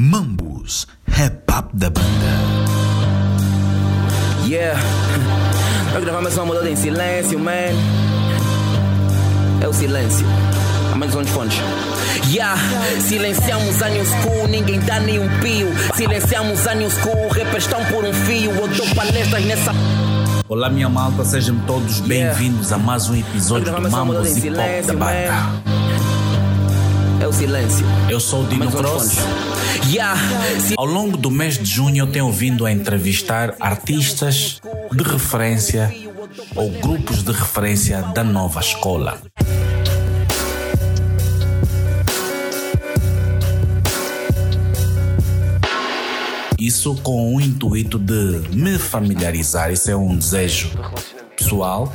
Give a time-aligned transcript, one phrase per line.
[0.00, 2.06] Mambus, rap up da banda.
[4.46, 4.80] Yeah.
[5.92, 7.74] Nós gravamos uma mudada em silêncio, man.
[9.60, 10.24] É o silêncio.
[10.92, 11.54] A menos uns fones.
[12.28, 12.56] Yeah,
[13.00, 15.66] silenciamos a new school, ninguém dá nem um pio.
[15.96, 18.52] Silenciamos a new school, rappers estão por um fio.
[18.52, 19.72] Eu dou palestras nessa.
[20.48, 24.92] Olá, minha malta, sejam todos bem-vindos a mais um episódio do Mambos e Pop da
[24.92, 25.77] banda.
[27.20, 27.84] É o silêncio.
[28.08, 29.16] Eu sou o Dino Cross.
[29.88, 30.20] Yeah.
[30.76, 34.60] Ao longo do mês de junho, eu tenho vindo a entrevistar artistas
[34.92, 35.92] de referência
[36.54, 39.20] ou grupos de referência da nova escola.
[46.56, 50.70] Isso com o intuito de me familiarizar, isso é um desejo
[51.36, 51.92] pessoal,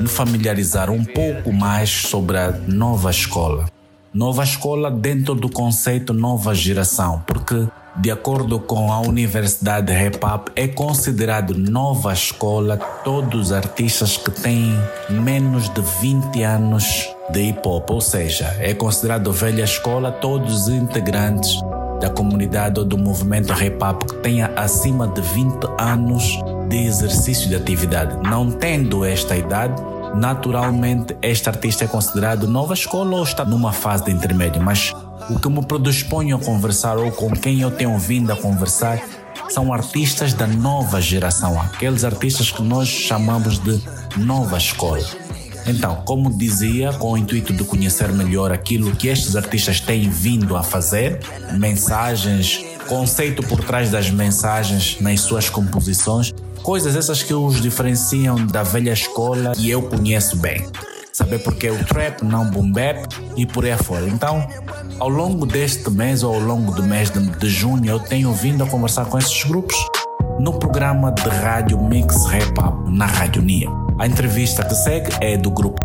[0.00, 3.66] me familiarizar um pouco mais sobre a nova escola.
[4.12, 10.66] Nova escola dentro do conceito nova geração, porque de acordo com a Universidade Hop é
[10.66, 14.76] considerado nova escola todos os artistas que têm
[15.08, 20.68] menos de 20 anos de hip hop, ou seja, é considerado velha escola todos os
[20.74, 21.60] integrantes
[22.00, 26.24] da comunidade ou do movimento hop que tenha acima de 20 anos
[26.68, 28.16] de exercício de atividade.
[28.28, 29.80] Não tendo esta idade,
[30.14, 34.92] naturalmente este artista é considerado nova escola ou está numa fase de intermédio, mas
[35.28, 39.00] o que me predisponho a conversar ou com quem eu tenho vindo a conversar
[39.48, 43.80] são artistas da nova geração, aqueles artistas que nós chamamos de
[44.16, 45.04] nova escola.
[45.66, 50.56] Então, como dizia, com o intuito de conhecer melhor aquilo que estes artistas têm vindo
[50.56, 51.20] a fazer,
[51.52, 58.64] mensagens, conceito por trás das mensagens nas suas composições, coisas essas que os diferenciam da
[58.64, 60.66] velha escola e eu conheço bem.
[61.12, 64.08] Saber porque é o trap, não boom bap e por aí afora.
[64.08, 64.44] Então,
[64.98, 68.66] ao longo deste mês ou ao longo do mês de, junho, eu tenho vindo a
[68.66, 69.76] conversar com esses grupos
[70.40, 73.68] no programa de rádio Mix Rap Up na Rádio Nia.
[74.00, 75.80] A entrevista que segue é do grupo.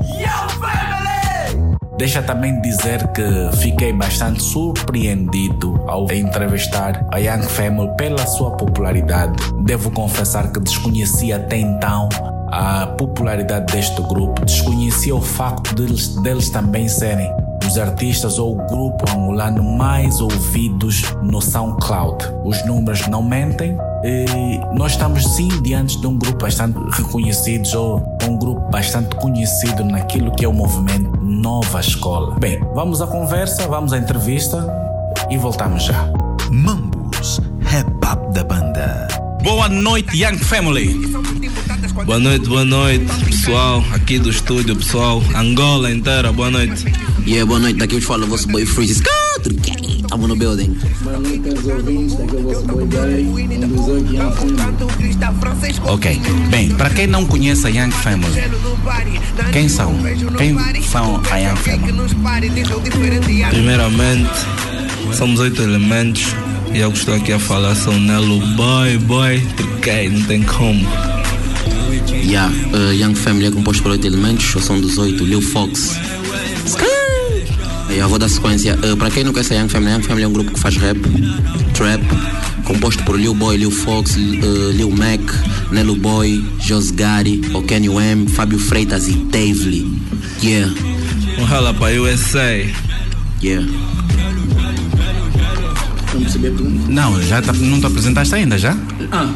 [1.98, 3.24] Deixa também dizer que
[3.58, 9.34] fiquei bastante surpreendido ao entrevistar a Young Family pela sua popularidade.
[9.64, 12.10] Devo confessar que desconhecia até então
[12.52, 17.30] a popularidade deste grupo, desconhecia o facto deles, deles também serem
[17.66, 22.18] os artistas ou o grupo angolano mais ouvidos no SoundCloud.
[22.44, 23.78] Os números não mentem.
[24.04, 29.84] E nós estamos sim diante de um grupo bastante reconhecido ou um grupo bastante conhecido
[29.84, 32.36] naquilo que é o movimento Nova Escola.
[32.40, 34.66] Bem, vamos à conversa, vamos à entrevista
[35.30, 36.08] e voltamos já.
[36.52, 39.15] Mambus, rap up da banda.
[39.46, 41.00] Boa noite, Young Family.
[42.04, 46.84] Boa noite, boa noite, pessoal, aqui do estúdio, pessoal, Angola inteira, boa noite.
[47.28, 49.04] E yeah, boa noite, daqui eu falo o vosso boy Freeze.
[50.02, 50.76] Estamos no building.
[51.02, 52.86] Boa noite aos ouvintes, daqui é vosso boy.
[55.94, 56.20] Ok,
[56.50, 58.42] bem, para quem não conhece a Young Family,
[59.54, 59.94] quem são?
[60.40, 61.94] Quem são a Young Family?
[63.52, 64.32] Primeiramente,
[65.14, 66.34] somos oito elementos
[66.76, 70.86] e eu que estou aqui a falar sou Nelo Boy, Boy, porque não tem como.
[72.12, 75.98] Yeah, uh, Young Family é composto por oito elementos, dos oito, Lil Fox.
[77.90, 78.78] Eu vou dar sequência.
[78.84, 80.76] Uh, para quem não conhece a Young Family, Young Family é um grupo que faz
[80.76, 81.00] rap,
[81.74, 82.04] trap,
[82.66, 85.22] composto por Lil Boy, Lil Fox, uh, Lil Mac,
[85.72, 90.02] Nelo Boy, Josgari, Okenny M, Fábio Freitas e Dave Lee.
[90.44, 90.74] Yeah,
[91.40, 92.66] Um rala para USA.
[93.42, 93.66] yeah.
[96.16, 96.92] Não percebi a pergunta?
[96.92, 98.76] Não, já tá- não te apresentaste ainda, já?
[99.12, 99.30] Ah,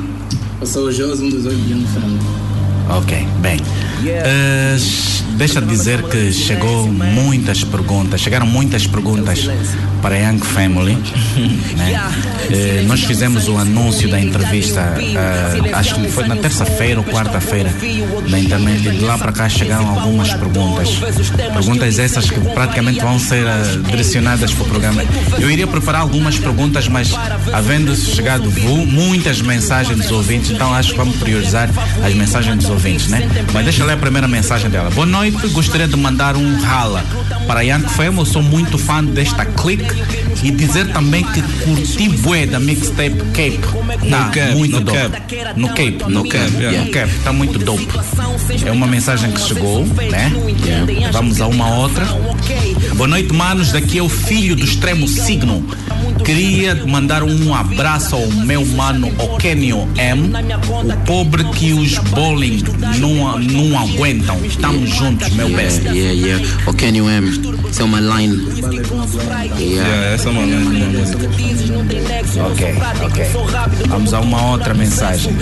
[0.62, 1.58] eu sou o Josi, um dos oito
[1.94, 2.20] Family.
[2.90, 3.60] Ok, bem.
[4.06, 4.78] Eh,
[5.40, 9.50] deixa dizer que chegou muitas perguntas, chegaram muitas perguntas
[10.02, 10.98] para a Young Family.
[11.78, 12.12] né?
[12.52, 17.72] Eh, nós fizemos o anúncio da entrevista, eh, acho que foi na terça-feira ou quarta-feira,
[18.28, 20.90] na internet, e de lá para cá chegaram algumas perguntas.
[21.54, 25.04] Perguntas essas que praticamente vão ser eh, direcionadas para o programa.
[25.38, 27.14] Eu iria preparar algumas perguntas, mas
[27.54, 28.52] havendo chegado
[28.88, 31.70] muitas mensagens dos ouvintes, então acho que vamos priorizar
[32.04, 33.30] as mensagens dos ouvintes, né?
[33.54, 34.90] Mas deixa eu ler a primeira mensagem dela.
[34.90, 37.04] Boa noite, gostaria de mandar um rala
[37.48, 39.86] para Young Fame, eu sou muito fã desta clique
[40.44, 43.60] e dizer também que curti bué da mixtape Cape.
[44.10, 44.98] Tá No Cap, muito no dope.
[44.98, 45.60] Cap.
[45.60, 46.86] No Cape, no No Cap, Cap, yeah.
[46.86, 47.88] no Cap, tá muito dope.
[48.66, 50.32] É uma mensagem que chegou, né?
[51.12, 52.06] Vamos a uma outra.
[52.96, 53.72] Boa noite, manos.
[53.72, 55.66] Daqui é o filho do extremo signo.
[56.24, 60.32] Queria mandar um abraço ao meu mano Okenio M,
[60.84, 62.62] o pobre que os bowling
[63.00, 64.38] não, não aguentam.
[64.46, 65.82] Estamos juntos, meu best.
[65.86, 66.48] Yeah, yeah.
[66.68, 67.30] O Kenny M.
[67.70, 68.38] Isso é uma line.
[69.60, 70.06] Yeah.
[70.14, 70.96] Essa é uma line.
[72.52, 72.76] Ok,
[73.06, 73.26] ok.
[73.88, 75.36] Vamos a uma outra mensagem.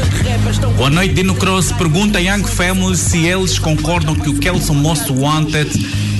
[0.77, 1.71] Boa noite, Dino Cross.
[1.73, 5.69] Pergunta a Young Family se eles concordam que o Kelson Most Wanted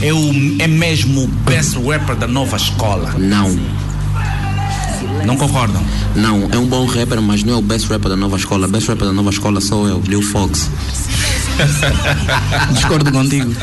[0.01, 3.13] é, o, é mesmo o best rapper da nova escola.
[3.18, 3.57] Não,
[5.25, 5.83] Não concordam?
[6.15, 8.68] não, é um bom rapper, mas não é o best rapper da nova escola.
[8.68, 10.69] Best rapper da nova escola sou eu, Lil Fox.
[12.74, 13.54] Discordo contigo.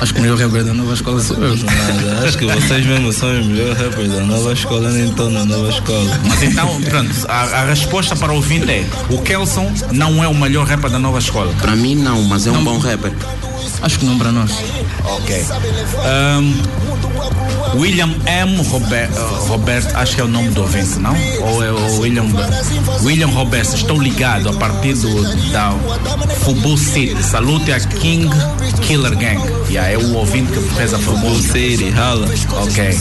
[0.00, 1.56] Acho que o melhor rapper da nova escola sou eu.
[1.56, 5.44] Nada, acho que vocês mesmo são os melhores rappers da nova escola, nem estão na
[5.44, 6.20] nova escola.
[6.24, 10.34] Mas então, pronto, a, a resposta para o ouvinte é: o Kelson não é o
[10.34, 11.52] melhor rapper da nova escola.
[11.60, 13.12] Pra mim não, mas é um bom rapper.
[13.82, 14.52] Acho que não para nós.
[15.04, 15.44] Ok.
[16.04, 16.52] Ahm,
[17.74, 18.56] William M.
[18.68, 21.14] Robert, uh, Roberto, acho que é o nome do ouvinte, não?
[21.40, 22.26] Ou é o William
[23.02, 25.72] William Roberto, estou ligado a partir do, da
[26.44, 27.22] Fubu City.
[27.22, 28.28] Salute a King
[28.82, 29.40] Killer Gang.
[29.68, 32.28] Yeah, é o ouvinte que fez a Fubu City, rala.
[32.62, 32.98] Ok.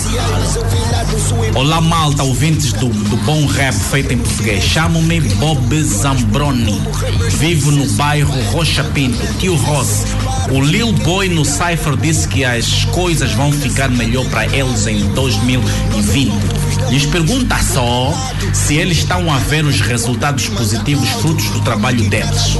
[1.55, 4.63] Olá, malta, ouvintes do, do bom rap feito em português.
[4.63, 6.81] Chamo-me Bob Zambroni.
[7.37, 10.05] Vivo no bairro Rocha Pinto, Tio Ross.
[10.51, 15.07] O Lil Boy no Cypher disse que as coisas vão ficar melhor para eles em
[15.13, 16.31] 2020.
[16.89, 18.11] Lhes pergunta só
[18.51, 22.57] se eles estão a ver os resultados positivos frutos do trabalho deles.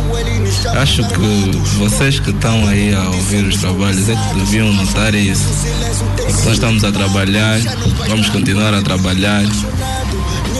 [0.80, 5.47] Acho que vocês que estão aí a ouvir os trabalhos é que deviam notar isso.
[6.45, 7.59] Nós estamos a trabalhar,
[8.07, 9.44] vamos continuar a trabalhar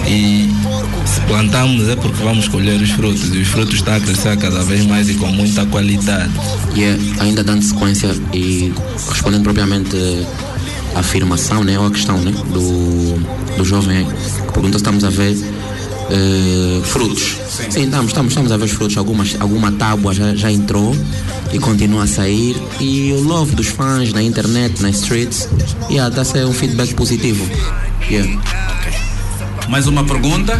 [0.08, 0.50] e
[1.06, 4.64] se plantamos é porque vamos colher os frutos e os frutos estão a crescer cada
[4.64, 6.32] vez mais e com muita qualidade.
[6.76, 8.74] E é, ainda dando sequência e
[9.10, 9.96] respondendo propriamente
[10.96, 15.10] a afirmação, né, ou a questão né, do, do jovem que pergunta se estamos a
[15.10, 15.36] ver
[16.12, 17.38] eh, frutos.
[17.70, 18.98] Sim, estamos, estamos, estamos a ver os frutos.
[18.98, 20.96] Algumas, alguma tábua já, já entrou
[21.54, 22.56] e continua a sair.
[22.80, 25.48] E o love dos fãs na internet, nas streets,
[25.90, 27.48] yeah, está a ser um feedback positivo.
[28.10, 28.42] Yeah.
[29.70, 30.60] Mais uma pergunta.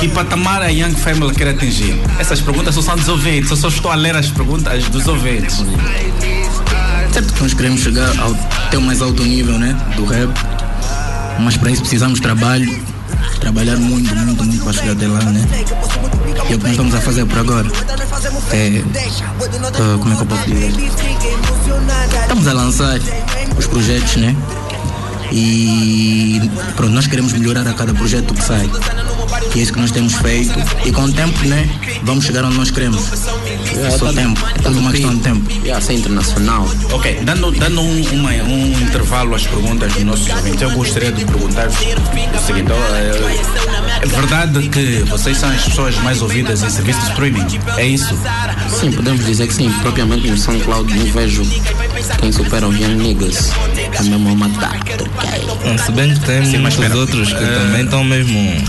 [0.00, 1.96] Que patamar a Young Family quer atingir?
[2.18, 5.64] Essas perguntas são dos ouvintes, eu só estou a ler as perguntas dos ouvintes.
[7.12, 8.32] Certo que nós queremos chegar ao
[8.76, 9.76] o mais alto nível, né?
[9.94, 10.28] Do rap.
[11.38, 12.82] Mas para isso precisamos de trabalho.
[13.38, 15.46] Trabalhar muito, muito, muito para chegar até lá, né?
[16.48, 17.68] E é o que nós estamos a fazer por agora.
[18.50, 18.82] É.
[19.74, 20.72] ah, como é que eu posso dizer?
[22.22, 22.98] Estamos a lançar
[23.56, 24.34] os projetos, né?
[25.32, 26.40] E
[26.76, 28.68] pronto, nós queremos melhorar a cada projeto que sai.
[29.54, 30.52] E é isso que nós temos feito.
[30.84, 31.68] E com o tempo, né?
[32.02, 33.02] Vamos chegar onde nós queremos.
[33.76, 34.40] É só tempo.
[34.54, 35.50] É tudo uma questão de tempo.
[35.64, 36.68] Yeah, ser internacional.
[36.92, 41.24] Ok, dando, dando um, uma- um intervalo às perguntas dos nossos ouvintes, eu gostaria de
[41.24, 42.76] perguntar-vos o seguinte: ó,
[44.02, 47.46] é, é verdade que vocês são as pessoas mais ouvidas em serviço de streaming?
[47.76, 48.14] É isso?
[48.68, 49.70] Sim, podemos dizer que sim.
[49.82, 51.42] Propriamente no SoundCloud não vejo
[52.18, 53.52] quem supera os Young Niggas.
[53.98, 54.76] É mesmo a matar.
[54.76, 55.70] ok?
[55.70, 56.96] Não, Se bem que tem Sim, mas muitos espera.
[56.96, 58.62] outros que Eh, também estão mesmo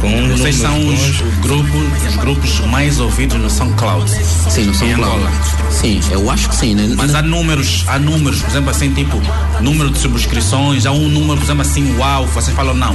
[0.00, 1.22] com Vocês são os bons.
[1.40, 4.08] grupos, os grupos mais ouvidos no SoundCloud.
[4.50, 5.24] Sim, no SoundCloud.
[5.70, 6.94] Sim, eu acho que sim, né?
[6.96, 9.20] Mas há números, há números, por exemplo, assim, tipo,
[9.60, 12.94] número de subscrições, há um número, por exemplo, assim, uau, vocês falam, não,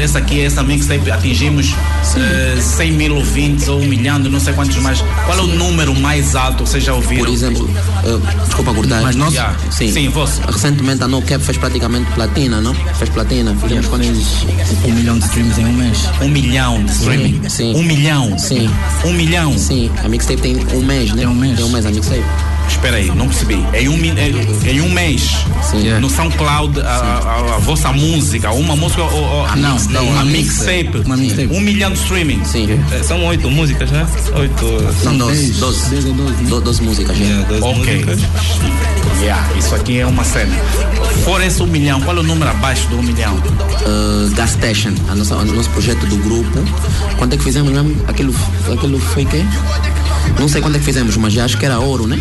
[0.00, 1.74] essa aqui, essa mixtape, atingimos
[2.16, 5.00] eh, 100 mil ouvintes ou um milhão, não sei quantos mais.
[5.26, 7.24] Qual é o número mais alto que vocês já ouviram?
[7.24, 7.70] Por exemplo,
[8.04, 9.02] eh, desculpa cortar.
[9.02, 9.56] Mas nós- Yeah.
[9.70, 9.92] Sim.
[9.92, 10.40] Sim, vosso.
[10.42, 12.74] Recentemente a No Cap fez praticamente platina, não?
[12.74, 13.54] Fez platina.
[13.62, 14.08] Fizemos quantos?
[14.84, 15.98] Um milhão de streams em um mês.
[16.20, 17.48] Um milhão de streaming.
[17.48, 17.74] sim.
[17.76, 18.38] Um milhão.
[18.38, 18.70] Sim.
[19.04, 19.56] Um milhão.
[19.56, 21.18] Sim, a mixtape tem um mês, né?
[21.18, 21.56] Tem um mês.
[21.56, 22.24] Tem um mês a mixtape.
[22.70, 23.62] Espera aí, não percebi.
[23.74, 25.36] Em um, em em um mês,
[25.70, 25.90] Sim.
[26.00, 29.92] no SoundCloud, a, a- a vossa música, uma música, ou, ou- A Não, mixtape.
[29.94, 31.48] não, uma a mixtape, Uma mixtape.
[31.52, 32.42] um milhão de streaming.
[32.44, 32.68] Sim.
[32.92, 34.06] É, São oito músicas, né?
[34.34, 34.64] Oito.
[35.04, 35.42] Não, 12.
[35.46, 35.56] dez.
[35.58, 35.90] 12.
[35.90, 36.48] Dez ou doze, né?
[36.50, 37.24] Do- 12 músicas, já.
[37.24, 37.94] Yeah, doze Ok.
[37.96, 38.20] músicas.
[39.20, 40.54] Yeah, isso aqui é uma cena.
[41.24, 43.34] Fora esse um milhão, qual é o número abaixo do um milhão?
[43.36, 46.58] Uh, Gas Station, a nossa, o nosso projeto do grupo.
[47.18, 47.94] Quanto é que fizemos mesmo?
[48.08, 48.34] Aquilo,
[48.72, 49.44] aquilo foi quê?
[50.38, 52.18] Não sei quanto é que fizemos, mas já acho que era ouro, né?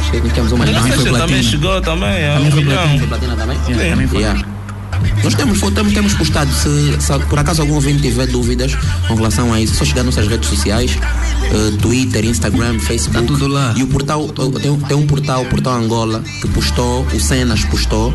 [0.00, 1.42] Acho que tínhamos uma Também foi também platina.
[1.42, 2.98] chegou também, é um Também milhão.
[2.98, 3.58] Foi platina também?
[3.68, 4.18] Yeah, também foi.
[4.20, 4.44] Yeah.
[5.22, 8.74] Nós temos, temos, temos postado, se, se por acaso algum ouvinte tiver dúvidas
[9.06, 10.96] com relação a isso, só chegar nas nossas redes sociais,
[11.44, 13.20] eh, Twitter, Instagram, Facebook.
[13.20, 13.74] Tá tudo lá.
[13.76, 17.20] E o portal, eh, tem, um- tem um portal, o Portal Angola, que postou, o
[17.20, 18.14] Cenas postou.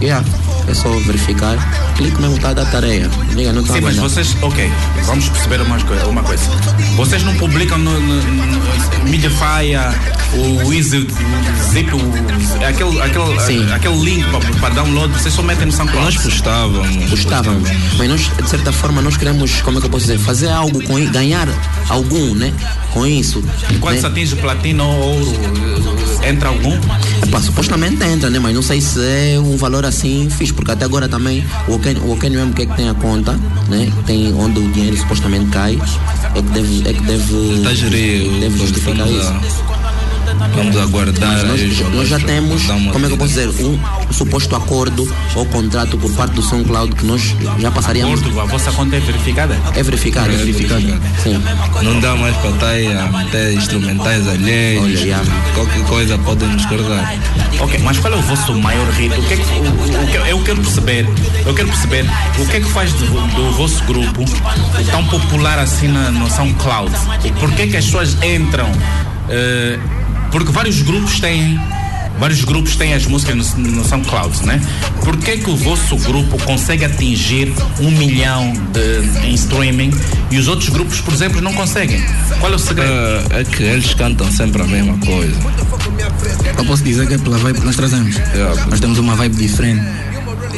[0.00, 0.24] Yeah,
[0.68, 1.56] é só verificar.
[1.96, 3.10] Clique mesmo, tá da tarefa.
[3.34, 4.70] Liga, não tá Sim, mas vocês, ok,
[5.04, 6.06] vamos perceber uma coisa.
[6.06, 6.42] Uma coisa.
[6.96, 8.65] Vocês não publicam no, no- no-
[9.08, 9.76] Mediafire,
[10.34, 13.72] o Easy, o Zip, o, aquele, aquele, Sim.
[13.72, 14.24] aquele link
[14.60, 16.14] para download, vocês só metem no SoundCloud.
[16.14, 17.10] Nós postávamos.
[17.10, 17.70] Gostávamos.
[17.96, 20.82] Mas nós, de certa forma, nós queremos, como é que eu posso dizer, fazer algo
[20.84, 21.48] com isso, ganhar
[21.88, 22.52] algum, né?
[22.92, 23.42] Com isso.
[23.80, 24.00] Quando né?
[24.00, 25.32] se atinge platino ou ouro,
[26.26, 26.76] entra algum?
[27.26, 28.38] Epá, supostamente entra, né?
[28.38, 31.96] Mas não sei se é um valor assim fixe, porque até agora também o Oken,
[31.98, 33.32] o Oken mesmo que é que tem a conta,
[33.68, 33.92] né?
[34.06, 35.78] Tem onde o dinheiro supostamente cai,
[36.34, 38.40] é que deve, é que deve, a gerir.
[38.40, 39.32] deve justificar isso.
[40.54, 41.44] Vamos aguardar.
[41.46, 41.60] Nós,
[41.94, 42.62] nós já temos,
[42.92, 43.78] como é que eu posso dizer, um
[44.12, 48.20] suposto acordo ou contrato por parte do SoundCloud que nós já passaríamos.
[48.22, 49.58] Porto, a vossa conta é verificada?
[49.74, 50.82] É verificado, é verificado.
[51.22, 51.42] Sim.
[51.82, 54.82] Não dá mais para estar aí a meter instrumentais alheios.
[54.84, 55.20] Olha, já.
[55.54, 57.14] Qualquer coisa podem nos cortar.
[57.60, 59.14] Ok, mas qual é o vosso maior hit?
[59.18, 61.08] O que é que, o, o que- eu quero perceber,
[61.46, 62.04] eu quero perceber
[62.38, 64.24] o que é que faz do, do vosso grupo
[64.90, 66.92] tão popular assim na, no SoundCloud?
[67.40, 68.70] Por que é que as pessoas entram?
[69.28, 69.78] eh,
[70.36, 71.58] porque vários grupos têm
[72.18, 74.60] vários grupos têm as músicas no, no SoundCloud, né?
[75.02, 79.90] Por que é que o vosso grupo consegue atingir um milhão de, em streaming
[80.30, 82.04] e os outros grupos, por exemplo, não conseguem?
[82.38, 82.92] Qual é o segredo?
[83.30, 85.36] É, é que eles cantam sempre a mesma coisa.
[86.58, 88.16] Eu posso dizer que é pela vibe que nós trazemos.
[88.16, 88.66] Yeah.
[88.66, 89.84] Nós temos uma vibe diferente.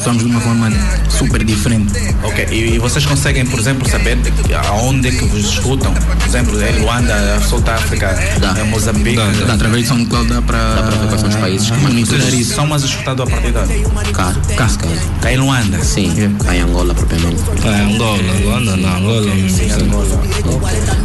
[0.02, 0.70] Somos de uma forma
[1.08, 1.92] super diferente.
[2.22, 5.92] Ok, e, e vocês conseguem, por exemplo, saber de- aonde é que vos escutam?
[5.92, 8.08] Por exemplo, é Luanda, Sul da África,
[8.40, 8.54] Dá.
[8.58, 9.16] é Moçambique.
[9.16, 9.44] Dá, dá.
[9.46, 10.74] Dá, através de SoundCloud dá para Ah.
[10.76, 12.54] dá para ver quais são os países que monitorar Vocês isso.
[12.54, 14.88] são mais escutados a partir de Cá, casca.
[15.20, 15.82] Cá em Luanda.
[15.84, 17.42] Sim, cá em Angola propriamente.
[17.64, 19.58] É Angola, Luanda não, Angola mesmo.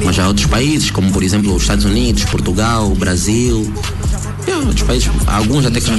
[0.05, 3.73] Mas há outros países, como por exemplo os Estados Unidos, Portugal, Brasil.
[4.65, 5.91] Outros países, alguns até que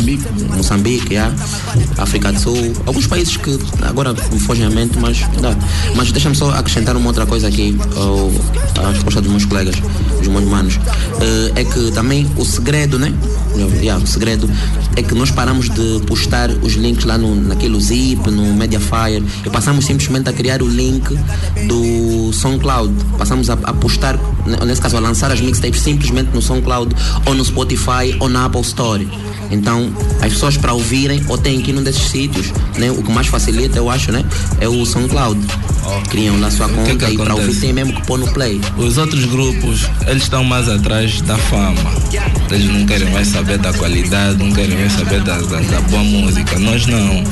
[0.57, 1.35] Moçambique, yeah,
[1.99, 4.15] África do Sul, alguns países que agora
[4.47, 5.57] fogem à mente, mas dá.
[5.95, 8.31] Mas deixa-me só acrescentar uma outra coisa aqui ao,
[8.85, 9.77] à resposta dos meus colegas,
[10.19, 10.79] dos meus manos.
[11.21, 13.13] Eh, é que também o segredo, né?
[13.81, 14.51] Yeah, o segredo
[14.97, 19.51] é que nós paramos de postar os links lá no, naquele Zip, no Mediafire, e
[19.51, 21.17] passamos simplesmente a criar o link
[21.69, 22.93] do SoundCloud.
[23.17, 26.95] Passamos a, a postar, ne- nesse caso, a lançar as mixtapes simplesmente no SoundCloud,
[27.27, 29.09] ou no Spotify, ou na Apple Store.
[29.51, 32.91] Então, as pessoas para ouvirem, ou têm que ir num desses sítios, né?
[32.91, 34.25] o que mais facilita, eu acho, né?
[34.61, 35.41] é o SoundCloud.
[36.11, 38.61] Criam lá sua que conta que e para ouvir tem mesmo que pôr no play.
[38.77, 41.93] Os outros grupos, eles estão mais atrás da fama.
[42.51, 46.03] Eles não querem mais saber da qualidade, não querem mais saber da, da, da boa
[46.03, 46.59] música.
[46.59, 47.23] Nós não.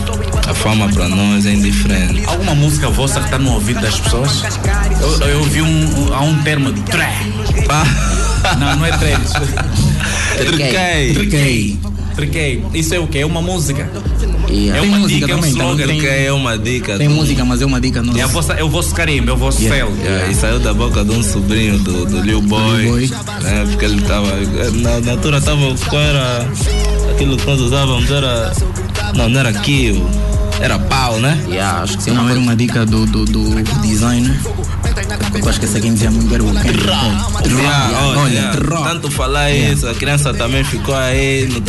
[0.47, 2.25] A fama para nós é indiferente.
[2.27, 4.43] Alguma música vossa que está no ouvido das pessoas?
[5.01, 7.15] Eu, eu ouvi um, há um termo, tré.
[8.59, 9.17] Não, não é tré.
[10.37, 11.13] Truquei.
[11.15, 11.79] Truquei.
[12.15, 12.63] Trequei.
[12.75, 13.19] Isso é o quê?
[13.21, 13.89] É uma música.
[14.51, 14.77] Yeah.
[14.77, 15.87] É Tem uma música dica, é um também, então slogan.
[15.87, 16.99] tem- é uma dica.
[16.99, 18.19] Tem do- música, mas é uma dica nossa.
[18.19, 19.97] É, a vossa, é o vosso carimbo, é o vosso selo.
[20.03, 22.83] Yeah, e saiu da boca de um sobrinho do, do Lil Boy.
[22.83, 23.11] Lil Boy.
[23.43, 24.27] né, porque ele estava.
[24.83, 25.75] Na, na altura estava.
[25.89, 26.47] Qual era.
[27.15, 28.53] Aquilo que nós usávamos era.
[29.15, 30.07] Não, não era kill.
[30.61, 31.41] Era pau, né?
[31.49, 32.11] Yeah, acho que sim.
[32.11, 34.39] Não, Uma era uma dica do, do, do designer.
[35.43, 36.53] Eu acho que essa quem dizia muito era o
[38.19, 38.51] olha,
[38.85, 41.61] tanto falar isso, a criança também ficou aí no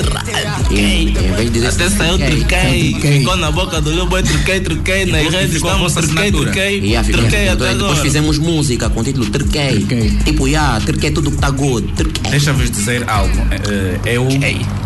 [1.35, 3.19] vez de dizer Até saiu truquei, truquei, truquei.
[3.19, 7.55] ficou na boca do Boy, truquei, truquei, nas ficou- redes estamos truquei, truquei, truquei até
[7.55, 7.95] depois agora.
[8.01, 9.25] fizemos música com o título.
[9.27, 9.85] Terquei.
[10.25, 11.87] Tipo, yeah, Terquei tudo que tá good.
[12.29, 13.37] Deixa-vos dizer algo.
[13.51, 14.27] eh, Eu,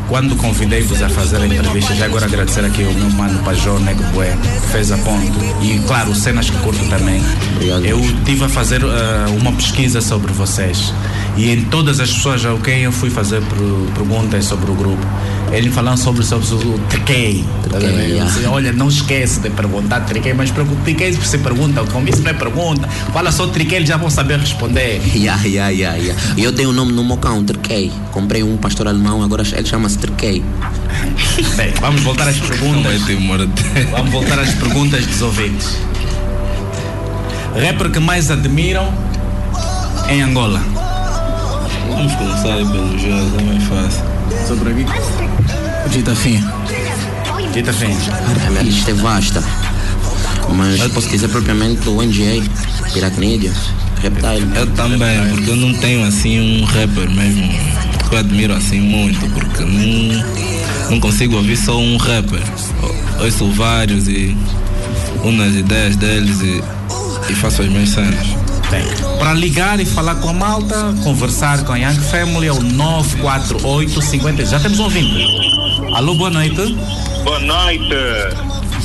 [0.08, 4.04] quando convidei-vos a fazer a entrevista, já agora agradecer aqui ao meu mano Pajó Nego
[4.14, 5.32] Bué, que fez a ponte.
[5.62, 7.22] E, claro, cenas que curto também.
[7.56, 7.86] Obrigado.
[7.86, 10.94] Eu estive a fazer eh, uma pesquisa sobre vocês.
[11.38, 15.06] E em todas as pessoas a quem eu fui fazer per- perguntas sobre o grupo,
[15.52, 17.46] eles falam sobre, sobre o Triquei.
[17.70, 17.78] Tá?
[17.78, 20.52] Triquei, Olha, não esquece de perguntar Triquei, mas
[20.84, 24.10] Triquei se você pergunta, como isso não é pergunta, fala só Triquei, eles já vão
[24.10, 25.00] saber responder.
[25.16, 26.22] Yeah, yeah, yeah, yeah.
[26.36, 27.92] E eu tenho o nome no Mocão, Terquei.
[28.12, 30.44] Comprei um pastor alemão, agora ele chama-se Terquei.
[31.56, 33.00] Bem, vamos voltar às perguntas.
[33.92, 35.78] Vamos voltar às perguntas dos ouvintes.
[37.64, 38.92] Rapper que mais admiram
[40.10, 40.62] em Angola.
[41.90, 44.04] Vamos começar aí pelo jogo, é mais fácil.
[44.48, 44.86] Sobre aqui.
[45.90, 46.44] Dita fim.
[47.58, 48.08] Dita Fins.
[48.46, 49.44] A minha lista é vasta.
[50.56, 52.44] Mas posso dizer propriamente o NGA,
[52.94, 53.52] Piracnídeo,
[54.02, 54.56] Reptile.
[54.56, 57.50] Eu também, porque eu não tenho assim um rapper mesmo
[58.08, 62.42] que eu admiro assim muito, porque não, não consigo ouvir só um rapper.
[63.18, 64.38] Eu Ouço vários e
[65.24, 66.64] uno as ideias deles e,
[67.30, 68.47] e faço as minhas cenas.
[68.70, 68.84] Bem,
[69.18, 74.02] para ligar e falar com a malta, conversar com a Young Family é o 948
[74.02, 74.46] 50.
[74.46, 75.26] Já temos um ouvinte.
[75.94, 76.76] Alô, boa noite.
[77.24, 77.96] Boa noite.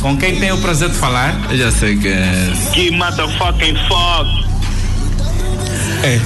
[0.00, 1.34] Com quem tem o prazer de falar?
[1.50, 2.52] Eu já sei que é.
[2.72, 4.51] Que motherfucking fuck.
[6.02, 6.20] É.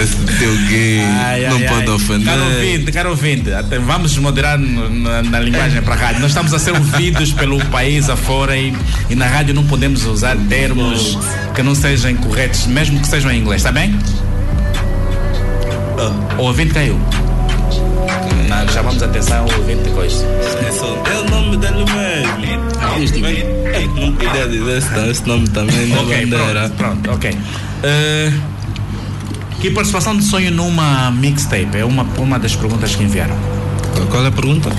[0.00, 1.88] Esse teu gay Ai, não ai, pode ai.
[1.90, 2.24] ofender.
[2.26, 6.20] Caro ouvinte, caro ouvinte, até vamos moderar no- na, na linguagem para a rádio.
[6.20, 8.72] Nós estamos a ser ouvidos pelo país afora e,
[9.10, 11.18] e na rádio não podemos usar termos
[11.54, 13.94] que não sejam corretos, mesmo que sejam em inglês, está bem?
[16.38, 16.98] O ouvinte caiu.
[18.48, 20.24] Não, chamamos a atenção ao ouvinte de coisa.
[20.24, 23.02] É é o nome dele mesmo.
[23.02, 26.70] Este É, Não podia dizer esse, esse nome também da Ok, bandeira.
[26.76, 27.38] pronto, pronto, ok.
[27.82, 28.32] Eh,
[29.60, 31.76] que participação de sonho numa mixtape?
[31.78, 33.36] É uma, uma das perguntas que enviaram.
[34.10, 34.70] Qual- é a pergunta?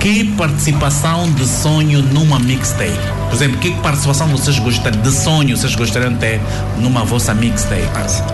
[0.00, 2.92] Que participação de sonho numa mixtape?
[3.28, 6.40] Por exemplo, que participação vocês gostariam de sonho vocês gostariam de ter
[6.78, 7.82] numa vossa mixtape?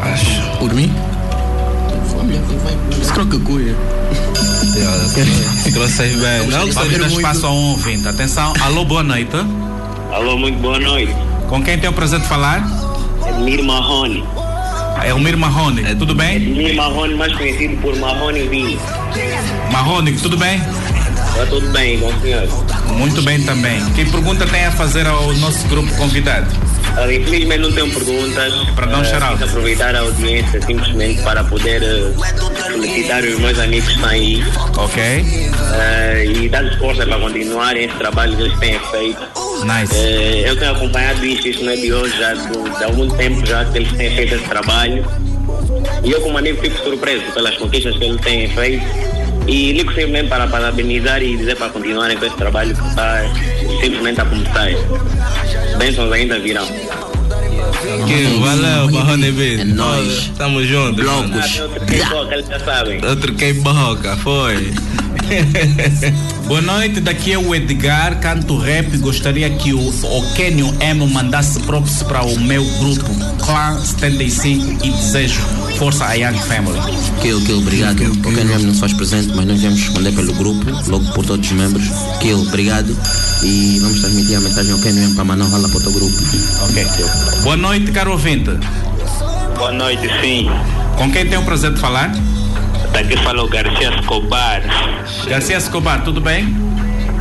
[0.02, 0.59] Acho.
[0.59, 0.92] Por mim?
[3.02, 3.76] Se troca cuia.
[5.73, 6.47] Trouxes bem.
[6.49, 7.07] Não, dar muito.
[7.07, 8.09] espaço a um ouvinte.
[8.09, 9.37] Atenção, alô, boa noite.
[10.12, 11.14] Alô, muito boa noite.
[11.49, 12.66] Com quem tem o prazer de falar?
[13.26, 14.25] Edmir Marrone.
[15.07, 16.37] Elmir Marrone, tudo bem?
[16.37, 18.81] Edmir Marrone, mais conhecido por Marrone Vinho.
[19.71, 20.57] Marrone, tudo bem?
[20.57, 22.49] Está tudo bem com o senhor?
[22.97, 23.85] Muito bem também.
[23.90, 26.47] Que pergunta tem a fazer ao nosso grupo convidado?
[27.02, 28.52] Infelizmente não tenho perguntas.
[28.74, 33.88] Para dar um quis aproveitar a audiência simplesmente para poder ah, felicitar os meus amigos
[33.88, 34.44] que estão aí
[34.76, 35.02] Ok?
[35.72, 39.20] ah, e dar força para continuarem esse trabalho que eles têm feito.
[39.64, 39.94] Nice.
[39.96, 43.44] Eh, eu tenho acompanhado isto, isso não é de hoje, já do- de, algum tempo
[43.46, 45.04] já que eles têm feito esse trabalho.
[46.02, 48.84] E eu, como amigo, fico surpreso pelas conquistas que eles têm feito.
[49.46, 53.22] E ligo simplesmente para parabenizar e dizer para continuarem com esse trabalho que está
[53.80, 54.70] simplesmente a começar.
[55.78, 56.66] Bênçãos ainda virão.
[58.06, 59.60] Que valeu, Barrone B.
[59.60, 60.30] É nóis.
[60.38, 61.02] Tamo junto.
[61.02, 61.30] Blocos.
[61.30, 61.44] mano.
[61.58, 63.00] Eu troquei boca, eles já sabem.
[63.02, 64.72] Eu troquei boca, foi.
[66.46, 68.96] Boa noite, daqui é o Edgar, canto rap.
[68.98, 73.08] Gostaria que o, o Kenio M mandasse props para o meu grupo
[73.44, 76.78] Clã 75 e desejo força a Young Family.
[77.21, 78.00] Kill, Kill, obrigado.
[78.00, 81.25] O Ken mesmo não se faz presente, mas nós viemos responder pelo grupo, logo por
[81.25, 81.85] todos os membros.
[82.21, 82.97] Kill, obrigado.
[83.43, 86.16] E vamos transmitir a mensagem ao Ken mesmo para mandar rala para o teu grupo.
[86.62, 86.87] Ok.
[87.43, 88.50] Boa noite, caro ouvinte.
[89.57, 90.49] Boa noite, sim.
[90.97, 92.12] Com quem tem o prazer de falar?
[92.93, 94.62] Daqui fala o Garcia Escobar.
[95.28, 96.57] Garcia Escobar, tudo bem?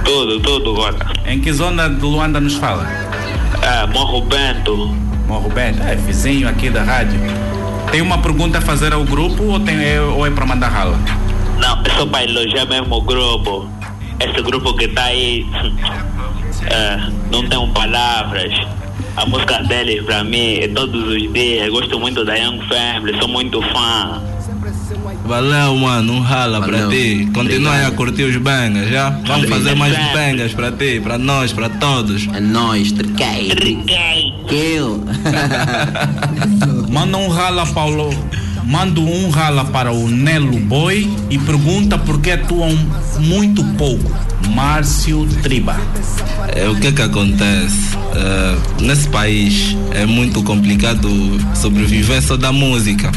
[0.06, 1.06] Tudo, tudo, Gota.
[1.26, 2.88] Em que zona de Luanda nos fala?
[3.62, 4.96] Ah, Morro Bento.
[5.28, 7.20] Morro Bento, é vizinho aqui da rádio.
[7.92, 10.98] Tem uma pergunta a fazer ao grupo ou, tem, é, ou é para mandar rala?
[11.60, 13.70] Não, é só para elogiar mesmo o grupo.
[14.20, 15.46] Esse grupo que tá aí,
[16.70, 16.98] é,
[17.32, 18.54] não tenho palavras.
[19.16, 21.68] A música deles para mim é todos os dias.
[21.68, 24.22] Eu gosto muito da Young Family, sou muito fã.
[25.26, 26.14] Valeu, mano.
[26.14, 27.30] Um rala pra ti.
[27.34, 29.10] Continue a curtir os bangers, já?
[29.26, 32.28] Vamos fazer mais bangers pra ti, pra nós, pra todos.
[32.34, 33.56] É nóis, triquei.
[34.48, 35.04] Kill.
[36.90, 38.14] Manda um rala, Paulo.
[38.66, 42.78] Manda um rala para o Nelo Boy e pergunta por que atuam
[43.20, 44.12] muito pouco.
[44.54, 45.76] Márcio Triba.
[46.56, 47.98] É, o que que acontece?
[48.16, 51.10] É, nesse país é muito complicado
[51.56, 53.12] sobreviver só da música.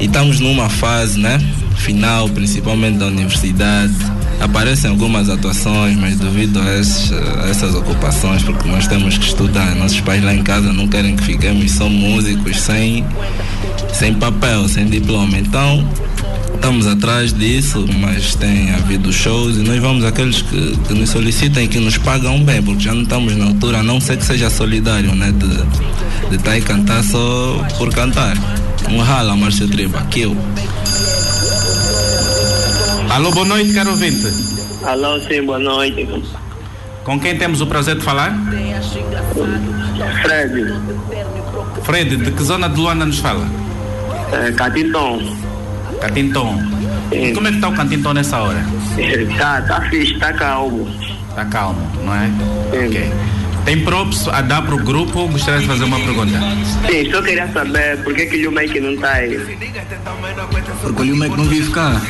[0.00, 1.40] E estamos numa fase, né?
[1.76, 3.94] Final, principalmente da universidade.
[4.40, 7.10] Aparecem algumas atuações, mas devido a, esses-
[7.50, 9.74] essas ocupações, porque nós temos que estudar.
[9.74, 13.04] Nossos pais lá em casa não querem que fiquemos só músicos sem,
[13.92, 15.36] sem papel, sem diploma.
[15.38, 15.86] Então,
[16.54, 21.62] Estamos atrás disso, mas tem havido shows e nós vamos àqueles que, que nos solicitam
[21.62, 24.24] e que nos pagam bem, porque já não estamos na altura, a não ser que
[24.24, 25.32] seja solidário, né?
[25.32, 28.36] De estar tá aí cantar só por cantar.
[28.86, 30.36] Um rala, Márcio Triba, kill.
[33.10, 34.26] Alô, boa noite, caro ouvinte.
[34.84, 36.08] Alô, sim, boa noite.
[37.04, 38.32] Com quem temos o prazer de falar?
[40.22, 40.74] Fred,
[41.82, 43.46] Fred, de que zona de Luanda nos fala?
[44.32, 45.20] é, Catiton.
[46.00, 46.62] Catinton.
[47.10, 48.62] E como é que está o Catinton nessa hora?
[49.38, 50.86] Tá, tá fixe, tá calmo.
[51.30, 52.26] Está calmo, não é?
[52.70, 52.86] Sim.
[52.88, 53.12] Ok.
[53.68, 55.28] Tem props a dar para o grupo?
[55.28, 56.40] Gostaria de fazer uma pergunta.
[56.90, 59.38] Sim, só queria saber por que que o Make não tá aí.
[60.80, 62.00] Porque o Lil Mac não vive cá.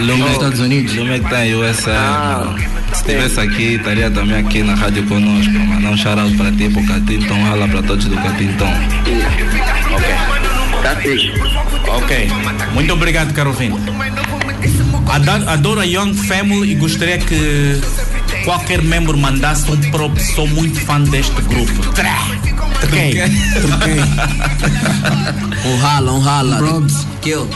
[0.00, 0.92] Lume, Nos Estados Unidos.
[0.96, 2.56] Lume que está em USA, Ah.
[2.92, 6.84] Se estivesse aqui, estaria também aqui na rádio conosco, mandar um shout para ti, pro
[6.84, 8.74] Catinton, rala para todos do Catinton.
[10.82, 11.30] Tá fixe.
[11.86, 12.28] Ok.
[12.72, 13.78] Muito obrigado, caro ouvinte.
[15.46, 17.80] Adoro a Young Family e gostaria que
[18.44, 20.16] qualquer membro mandasse um prop.
[20.20, 21.92] Sou muito fã deste grupo.
[21.92, 22.26] Trá!
[22.80, 23.14] Troquei.
[23.62, 24.00] Troquei.
[25.64, 26.60] Um rala, um rala.
[27.22, 27.48] Kill.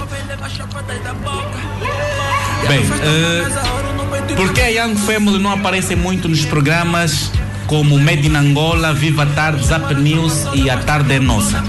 [2.67, 7.31] Bem, eh, por que a Young Family não aparece muito nos programas
[7.67, 11.63] como Made in Angola, Viva a Tarde, Zap News e A Tarde é Nossa.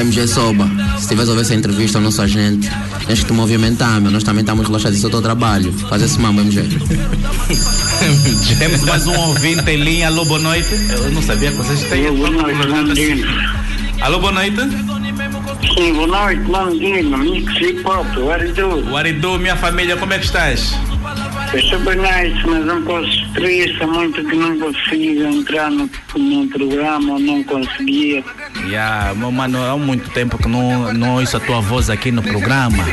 [0.00, 2.70] MG Soba, se estiveres a ouvir essa entrevista ao nosso agente,
[3.06, 4.10] tens que te movimentar, meu.
[4.10, 5.72] Nós também estamos relaxados, isso é o teu trabalho.
[5.90, 6.62] Faz esse mambo, MG.
[8.58, 10.06] Temos mais um ouvinte em linha.
[10.06, 10.68] Alô, boa noite.
[10.90, 12.10] Eu não sabia que vocês têm.
[12.12, 13.24] Boa noite.
[14.00, 14.56] Alô, boa noite.
[15.76, 17.18] Sim, boa noite, Landino.
[17.18, 18.96] Mix Hip Hop, what is do?
[18.96, 20.74] Aridu, minha família, como é que estás?
[21.52, 26.48] Eu sou bem nice, mas não posso triste muito que não consigo entrar no, no
[26.48, 28.24] programa, não conseguia.
[28.66, 32.22] Yeah, meu mano, há muito tempo que não, não ouço a tua voz aqui no
[32.22, 32.84] programa.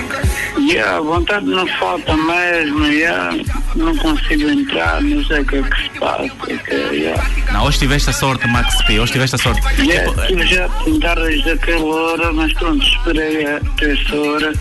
[0.85, 3.35] A vontade não falta mesmo, yeah.
[3.75, 6.29] não consigo entrar, não sei o que é que se passa.
[6.45, 7.23] Que, yeah.
[7.51, 9.61] Não, hoje tiveste a sorte, Max P, hoje tiveste a sorte.
[9.81, 14.53] Yeah, tive já a tentar desde aquela hora, mas pronto, esperei até essa hora.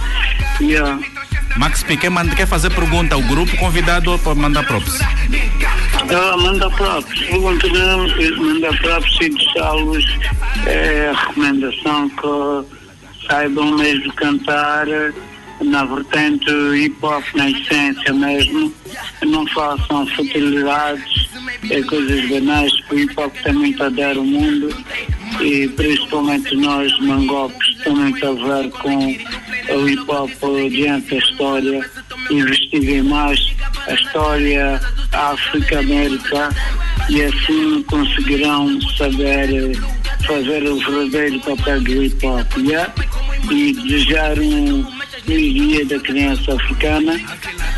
[0.61, 1.01] Yeah.
[1.59, 5.01] Max P, quer, manda, quer fazer pergunta ao grupo convidado ou para mandar props?
[5.01, 7.19] Ah, manda props.
[7.21, 10.05] Pergunta não, manda props e deixá-los
[10.67, 14.87] é a recomendação que saibam mesmo cantar
[15.63, 18.73] na vertente hip hop, na essência mesmo.
[19.23, 21.29] Não façam futilidades,
[21.71, 24.69] é, coisas banais, porque o hip hop tem muito a dar ao mundo
[25.41, 29.17] e principalmente nós, mangopes, tem muito a ver com
[29.75, 30.31] o hip hop
[30.71, 31.91] diante da história,
[32.31, 33.39] investiguem mais
[33.87, 34.81] a história
[35.13, 36.51] África-América
[37.09, 39.77] e assim conseguirão saber
[40.27, 42.57] fazer o verdadeiro papel do hip hop.
[42.59, 42.93] Yeah?
[43.51, 44.85] E desejar um
[45.25, 47.21] feliz dia da criança africana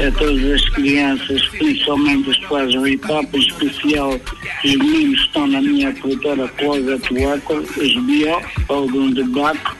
[0.07, 4.21] a todas as crianças, principalmente as que fazem hip hop, em especial
[4.65, 9.77] os meninos que estão na minha produtora Closet Record, os Bio, ou do Baco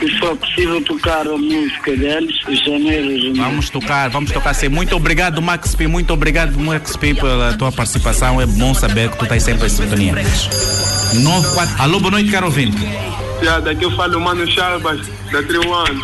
[0.00, 3.34] e se for possível tocar a música deles, janeiro, janeiro.
[3.36, 4.68] Vamos tocar, vamos tocar sim.
[4.68, 5.86] Muito obrigado, Max P.
[5.86, 8.40] Muito obrigado, Max P, pela tua participação.
[8.40, 10.12] É bom saber que tu estás sempre em sintonia.
[11.14, 11.82] 94.
[11.82, 12.78] Alô, boa noite, caro ouvinte.
[13.40, 16.00] Yeah, daqui eu falo Mano Chavas, da Triwan.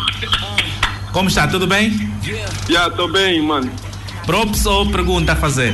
[1.11, 1.47] Como está?
[1.47, 1.91] Tudo bem?
[2.69, 3.71] Já, tô bem, mano.
[4.25, 5.73] Props ou pergunta a fazer?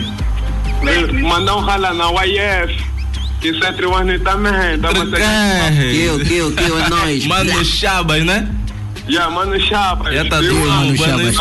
[1.22, 2.92] Mandar um rala na YF.
[3.42, 4.78] Que isso é Triwan também.
[4.80, 5.06] Dá uma
[5.92, 7.26] Kill, kill, kill, é nóis.
[7.26, 8.48] Mano Chabas, né?
[9.08, 10.14] Já, Mano Chavas.
[10.14, 11.36] Já tá tudo, Mano Chavas,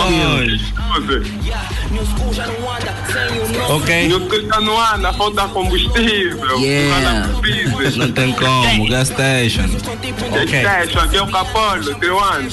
[3.69, 4.09] Ok.
[4.09, 6.61] Meu que já não anda, falta combustível.
[6.61, 7.29] Yeah.
[7.97, 9.65] Não tem como, gas station.
[10.31, 10.61] Ok.
[10.61, 12.49] Station, aqui é o Capolo, Triwan.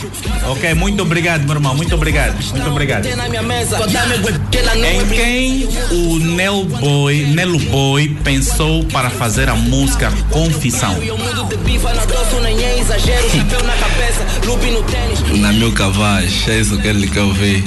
[0.50, 1.76] Ok, muito obrigado, meu irmão.
[1.76, 2.34] Muito obrigado.
[2.34, 3.06] Muito obrigado.
[3.06, 10.96] Em quem o Nelo Boy, Nelo Boy pensou para fazer a música Confissão?
[15.40, 17.64] Na meu cavalo, é isso que ele quer ouvir.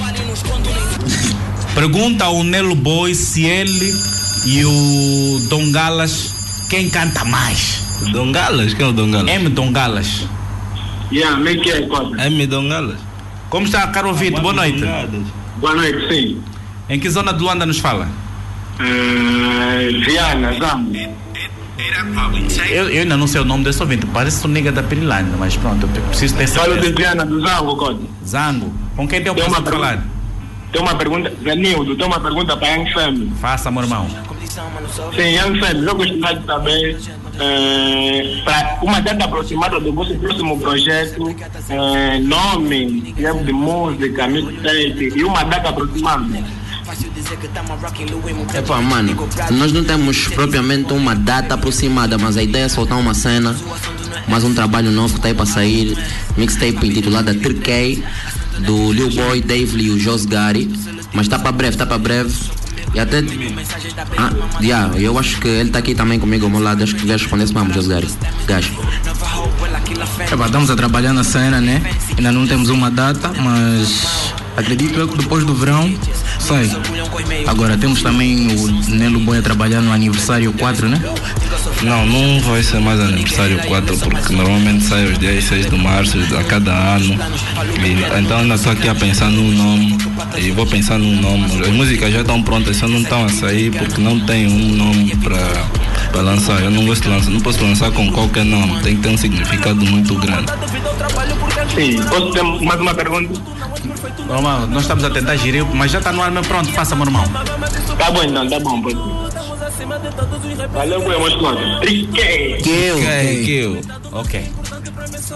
[1.74, 3.94] Pergunta ao Nelo Boy se ele
[4.46, 6.40] e o Dom Galas
[6.70, 7.82] quem canta mais.
[8.12, 8.72] Dom Galas?
[8.74, 9.28] Quem é o Dom Galas?
[9.28, 9.48] M.
[9.48, 10.26] Dom Galas.
[11.12, 11.88] Yeah, me que é.
[12.26, 12.46] M.
[12.46, 12.98] Dom Galas?
[13.50, 14.40] Como está, caro ouvinte?
[14.40, 14.84] Boa noite.
[15.56, 16.40] Boa noite, sim.
[16.88, 18.08] Em que zona de Luanda nos fala?
[18.78, 20.96] Uh, Viana, vamos.
[22.70, 24.06] Eu, eu ainda não sei o nome desse ouvinte.
[24.06, 26.96] Parece o nega da Perilândia, mas pronto, eu preciso ter Falo de certeza.
[26.96, 28.00] Viana do Zango, Cota.
[28.24, 28.72] Zango.
[28.96, 30.04] Com quem tem o prazer de falar?
[30.72, 33.32] Tem uma pergunta, Zanildo, tem uma pergunta para Young Family.
[33.40, 34.06] Faça, meu irmão.
[35.16, 37.00] Sim, Young Family, eu gostaria de saber
[37.40, 41.34] eh, para uma data aproximada do vosso próximo projeto,
[41.70, 46.59] eh, nome, tempo de música, mixtape e uma data aproximada.
[48.54, 53.14] Epá, mano, nós não temos propriamente uma data aproximada, mas a ideia é soltar uma
[53.14, 53.56] cena,
[54.26, 55.96] mais um trabalho novo que tá aí para sair,
[56.36, 58.02] mixtape intitulada 3K,
[58.66, 60.70] do Lil Boy, Dave Lee e o Jos Gary,
[61.12, 62.34] mas tá para breve, tá para breve.
[62.92, 63.22] E até.
[64.18, 67.06] Ah, yeah, eu acho que ele tá aqui também comigo ao meu lado, acho que
[67.06, 68.08] vai responder esse mesmo, Jos Gary.
[68.46, 68.72] Gajo.
[70.32, 71.80] Epá, estamos a trabalhar na cena, né?
[72.16, 75.92] Ainda não temos uma data, mas acredito eu que depois do verão
[76.38, 76.70] sai.
[77.46, 81.00] Agora temos também o Nelo Boy a trabalhar no aniversário 4, né?
[81.82, 86.18] Não, não vai ser mais aniversário 4, porque normalmente sai os dias 6 de março
[86.38, 87.18] a cada ano.
[87.84, 89.98] E, então ainda estou aqui a pensar num nome.
[90.36, 91.46] E vou pensar num nome.
[91.60, 95.16] As músicas já estão prontas, só não estão a sair porque não tem um nome
[95.16, 95.40] para
[96.10, 96.60] para lançar.
[96.62, 99.16] Eu não gosto de lançar, não posso lançar com qualquer nome, tem que ter um
[99.16, 100.52] significado muito grande.
[101.74, 103.40] Sim, posso ter mais uma pergunta?
[104.28, 107.06] Irmão, nós estamos a tentar gerir, mas já está no ar, mas pronto, faça, meu
[107.06, 107.24] irmão.
[107.98, 108.82] Tá bom então, tá bom.
[108.82, 108.96] Pode.
[110.72, 111.80] Valeu, meu irmão.
[111.80, 112.62] 3K.
[113.44, 113.80] Kill.
[114.12, 114.50] Ok.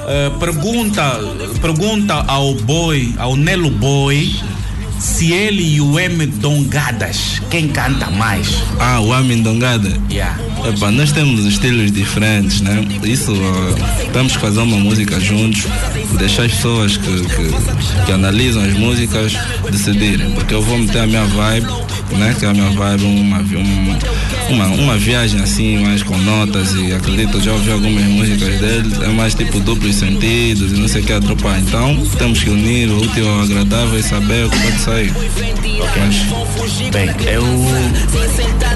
[0.06, 1.18] Eh, pergunta,
[1.60, 4.34] pergunta ao boy, ao Nelo Boy,
[5.04, 8.48] se ele e o M Dongadas, quem canta mais?
[8.80, 9.92] Ah, o Amin Dongada.
[10.10, 10.34] Yeah.
[10.66, 12.82] Epa, nós temos estilos diferentes, né?
[13.04, 13.74] Isso, uh,
[14.14, 15.64] temos que fazer uma música juntos,
[16.16, 19.34] deixar as pessoas que, que, que analisam as músicas
[19.70, 21.66] decidirem, porque eu vou meter a minha vibe,
[22.12, 22.34] né?
[22.38, 23.98] Que é a minha vibe, uma, um,
[24.54, 29.08] uma, uma viagem assim, mais com notas e acredito, já ouvi algumas músicas dele, é
[29.08, 31.60] mais tipo duplos sentidos e não sei o que atropar.
[31.60, 34.93] Então, temos que unir o útil ao agradável e saber o que pode sair.
[36.92, 37.44] Bem, eu.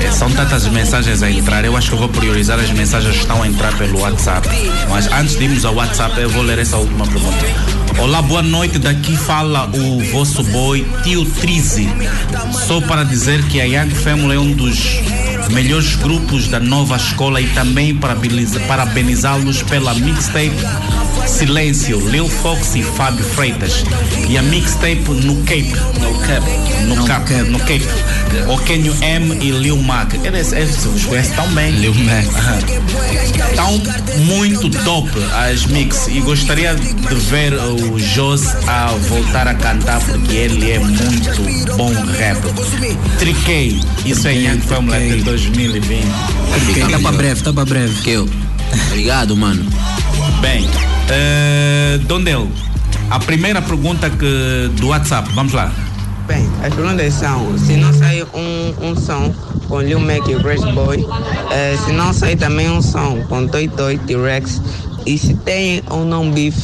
[0.01, 3.41] eh, São tantas mensagens a entrar, eu acho que vou priorizar as mensagens que estão
[3.41, 4.49] a entrar pelo WhatsApp.
[4.91, 7.47] Mas antes de irmos ao WhatsApp, eu vou ler essa última pergunta.
[8.01, 8.81] Olá, boa noite.
[8.81, 11.89] Daqui fala o vosso boy, tio Trizi.
[12.67, 14.99] Só para dizer que a Young Family é um dos
[15.51, 17.95] melhores grupos da nova escola e também
[18.67, 20.51] parabenizá-los pela mixtape
[21.29, 23.85] Silêncio, Lil Fox e Fábio Freitas.
[24.29, 25.75] E a mixtape no Cape.
[26.01, 26.51] No Cape.
[26.87, 27.33] No Cape.
[27.51, 27.87] No Cape.
[28.49, 30.15] O Kenyo M e Lil Mac.
[30.25, 31.71] Eles, eles os conhecem tão bem.
[31.73, 32.27] Lil Mac.
[33.51, 33.81] Estão
[34.25, 35.11] muito top
[35.49, 40.79] as mix e gostaria de ver o Jos a voltar a cantar porque ele é
[40.79, 42.39] muito bom rap.
[43.19, 46.05] Triquei, isso é Young Family de 2020.
[46.91, 48.03] Tá para breve, tá para breve.
[48.03, 48.29] Que eu.
[48.89, 49.65] Obrigado, mano.
[50.41, 50.69] Bem,
[51.11, 52.49] eh, Dondel,
[53.11, 55.73] a primeira pergunta que, do WhatsApp, vamos lá.
[56.29, 59.35] Bem, as perguntas são: se não sair um, um som
[59.67, 61.05] com Lil Mac e Grace Boy,
[61.51, 64.63] eh, se não sair também um som com Toy Toy T-Rex,
[65.05, 66.57] e se tem ou não beef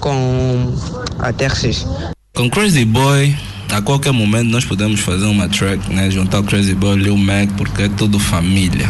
[0.00, 0.74] com
[1.18, 1.86] a TRX.
[2.34, 3.36] Com Crazy Boy,
[3.70, 6.10] a qualquer momento nós podemos fazer uma track, né?
[6.10, 8.88] Juntar o Crazy Boy e Lil Mac, porque é tudo família.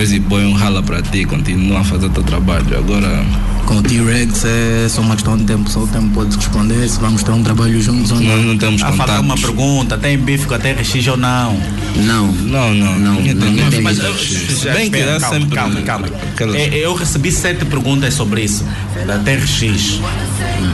[0.00, 2.74] Crazy Boy um rala para ti, continua a fazer teu trabalho.
[2.74, 3.49] Agora.
[3.70, 6.98] Com o T-Rex é só uma questão de tempo, só o tempo pode responder se
[6.98, 8.36] vamos ter um trabalho juntos ou não.
[8.36, 11.56] Nós não temos A faltar uma pergunta: tem bife com a TRX ou não?
[11.94, 12.32] Não.
[12.32, 12.98] Não, não.
[12.98, 16.08] Não, Ninguém tem- Mas bem que calma, sempre calma, calma.
[16.56, 18.64] Eh, Eu recebi sete perguntas sobre isso,
[19.06, 20.00] da TRX.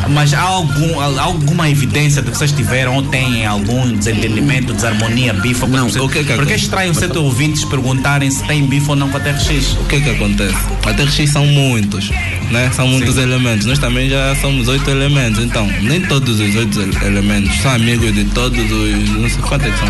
[0.09, 5.67] Mas há, algum, alguma evidência de que vocês tiveram ou têm algum desentendimento, desarmonia, coisa
[5.67, 8.97] Não, o que é que Porque é estranho sete ouvintes perguntarem se tem bife ou
[8.97, 9.73] não com a TRX.
[9.81, 10.55] O que é que acontece?
[10.87, 12.11] A TRX são muitos,
[12.51, 12.71] né?
[12.75, 13.67] São muitos elementos.
[13.67, 15.43] Nós também já somos oito elementos.
[15.43, 19.09] Então, nem todos os oito ele- elementos são amigos de todos os.
[19.11, 19.89] Não sei quantos é são.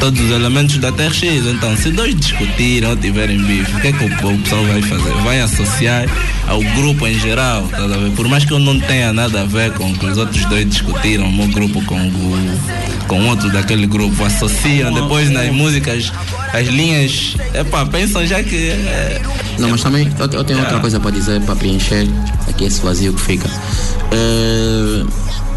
[0.00, 1.46] Todos os elementos da TRX.
[1.46, 5.12] Então, se dois discutirem ou tiverem bife, o que é que o, pessoal vai fazer?
[5.24, 6.06] Vai associar
[6.46, 7.78] ao grupo em geral, tá?
[8.14, 11.26] Por mais que eu não tenha nada a ver com que os outros dois discutiram,
[11.28, 16.12] o meu grupo com o com outro daquele grupo, associam depois nas músicas,
[16.52, 19.20] as linhas, epá, pensam já que é,
[19.58, 22.06] Não, mas também eu, eu tenho outra coisa para dizer para preencher
[22.48, 23.48] aqui esse vazio que fica.
[24.12, 25.04] Eh,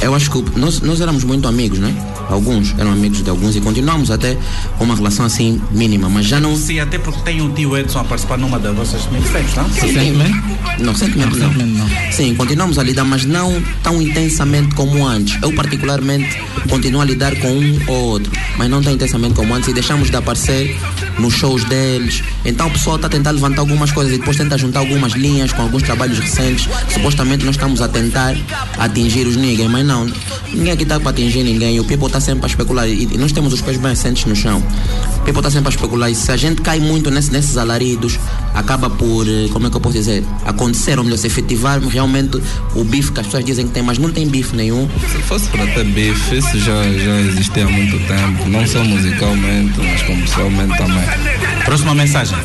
[0.02, 1.94] eu acho que nós, nós éramos muito amigos, né?
[2.30, 4.38] Alguns eram amigos de alguns e continuamos até
[4.78, 6.56] com uma relação assim mínima, mas já não.
[6.56, 9.68] Sim, até porque tem o tio Edson a participar numa das vossas mixtapes, não?
[9.68, 10.44] Recentemente?
[10.80, 12.12] Não, recentemente não.
[12.12, 15.42] Sim, continuamos a lidar, mas não tão intensamente como antes.
[15.42, 16.38] Eu, particularmente,
[16.70, 20.10] continuo a lidar com um ou outro, mas não tão intensamente como antes e deixamos
[20.10, 20.78] de aparecer
[21.18, 22.24] nos shows deles.
[22.46, 25.52] Então o pessoal está a tentar levantar algumas coisas e depois tenta juntar algumas linhas
[25.52, 26.70] com alguns trabalhos recentes.
[26.90, 28.36] Supostamente nós estamos a tentar
[28.78, 30.06] atingir os ninguém, mas não.
[30.54, 31.80] Ninguém aqui está para atingir ninguém.
[31.80, 34.36] O people está sempre a especular e e nós temos os pés bem assentes no
[34.36, 34.60] chão.
[35.18, 38.20] O people está sempre a especular e se a gente cai muito nesse- nesses alaridos,
[38.54, 42.42] acaba por, eh, como é que eu posso dizer, acontecer, ou melhor, se efetivar realmente
[42.76, 44.88] o bife que as pessoas dizem que tem, mas não tem bife nenhum.
[45.12, 49.74] Se fosse para ter bife, isso já, já existia há muito tempo, não só musicalmente,
[49.80, 51.04] mas comercialmente também.
[51.66, 52.38] Próxima mensagem.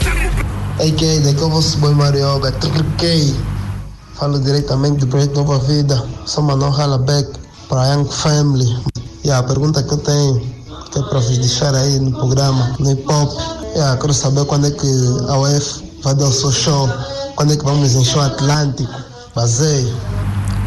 [0.79, 3.35] AK, daqui eu vou subir Marioga, triquei.
[4.19, 6.03] Falo diretamente do projeto Nova Vida.
[6.25, 7.29] Sou Manuel Halabeck
[7.69, 8.77] para Young Family.
[9.25, 10.41] E a pergunta que eu tenho,
[10.93, 13.33] que é para vos deixar aí no programa, no hip hop.
[13.75, 14.87] Yeah, quero saber quando é que
[15.29, 16.89] a UF vai dar o seu show.
[17.35, 18.93] Quando é que vamos em show Atlântico.
[19.35, 19.93] Vazei.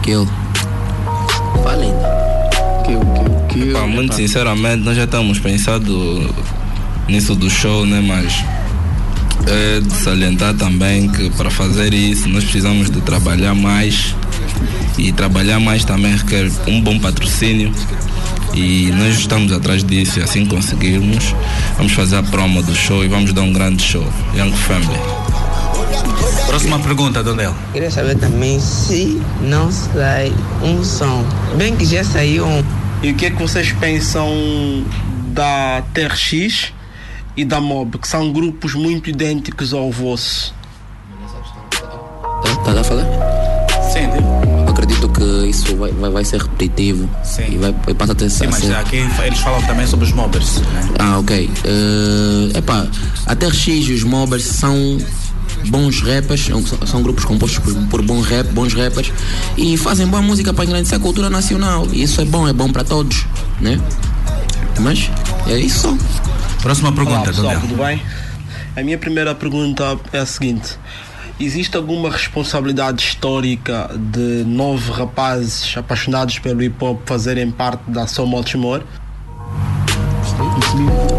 [0.04, 0.28] Kill.
[1.64, 1.94] Falem.
[2.86, 3.74] Kill, kill, kill.
[3.74, 6.30] Pá, muito sinceramente, nós já estamos pensando
[7.08, 8.02] nisso do show, né?
[8.02, 8.34] Mas
[9.48, 14.16] é de salientar também que para fazer isso nós precisamos de trabalhar mais
[14.98, 17.72] e trabalhar mais também requer um bom patrocínio
[18.54, 21.34] e nós estamos atrás disso e assim conseguirmos
[21.78, 24.06] vamos fazer a promo do show e vamos dar um grande show
[24.36, 25.00] Young Family
[26.48, 27.54] Próxima pergunta, Dondel.
[27.74, 30.32] Queria saber também se não sai
[30.64, 31.24] um som.
[31.58, 32.64] Bem que já saiu um.
[33.04, 34.84] E o que é que vocês pensam
[35.34, 36.74] da TRX
[37.38, 40.54] e da Mob, que são grupos muito idênticos ao vosso?
[42.66, 43.06] Tá, tá a falar?
[43.94, 44.08] Sim,
[44.68, 47.10] Acredito porque isso vai, vai, vai ser repetitivo
[47.50, 50.12] e vai, vai passar a ter Sim, mas ser- aqui eles falam também sobre os
[50.12, 50.90] mobbers, né?
[51.00, 51.50] Ah, ok.
[52.54, 52.86] É epá,
[53.26, 54.98] a TRX e os Mobbers são
[55.70, 59.12] bons rappers, são, são grupos compostos por, por bons, rap, bons rappers
[59.58, 61.88] e fazem boa música para engrandecer a cultura nacional.
[61.92, 63.26] E isso é bom, é bom para todos,
[63.62, 63.80] né?
[64.80, 65.10] Mas
[65.48, 65.98] é isso só.
[66.62, 68.02] Próxima Olá pessoal, tudo bem?
[68.76, 70.78] A minha primeira pergunta é a seguinte:
[71.40, 78.30] existe alguma responsabilidade histórica de nove rapazes apaixonados pelo hip hop fazerem parte da ação
[78.30, 78.82] Baltimore?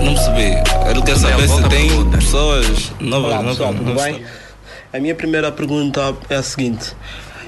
[0.03, 0.90] Não percebi.
[0.90, 3.33] Ele quer saber se tem pessoas novas.
[3.33, 4.24] Olá pessoal, tudo bem?
[4.92, 6.94] A minha primeira pergunta é a seguinte: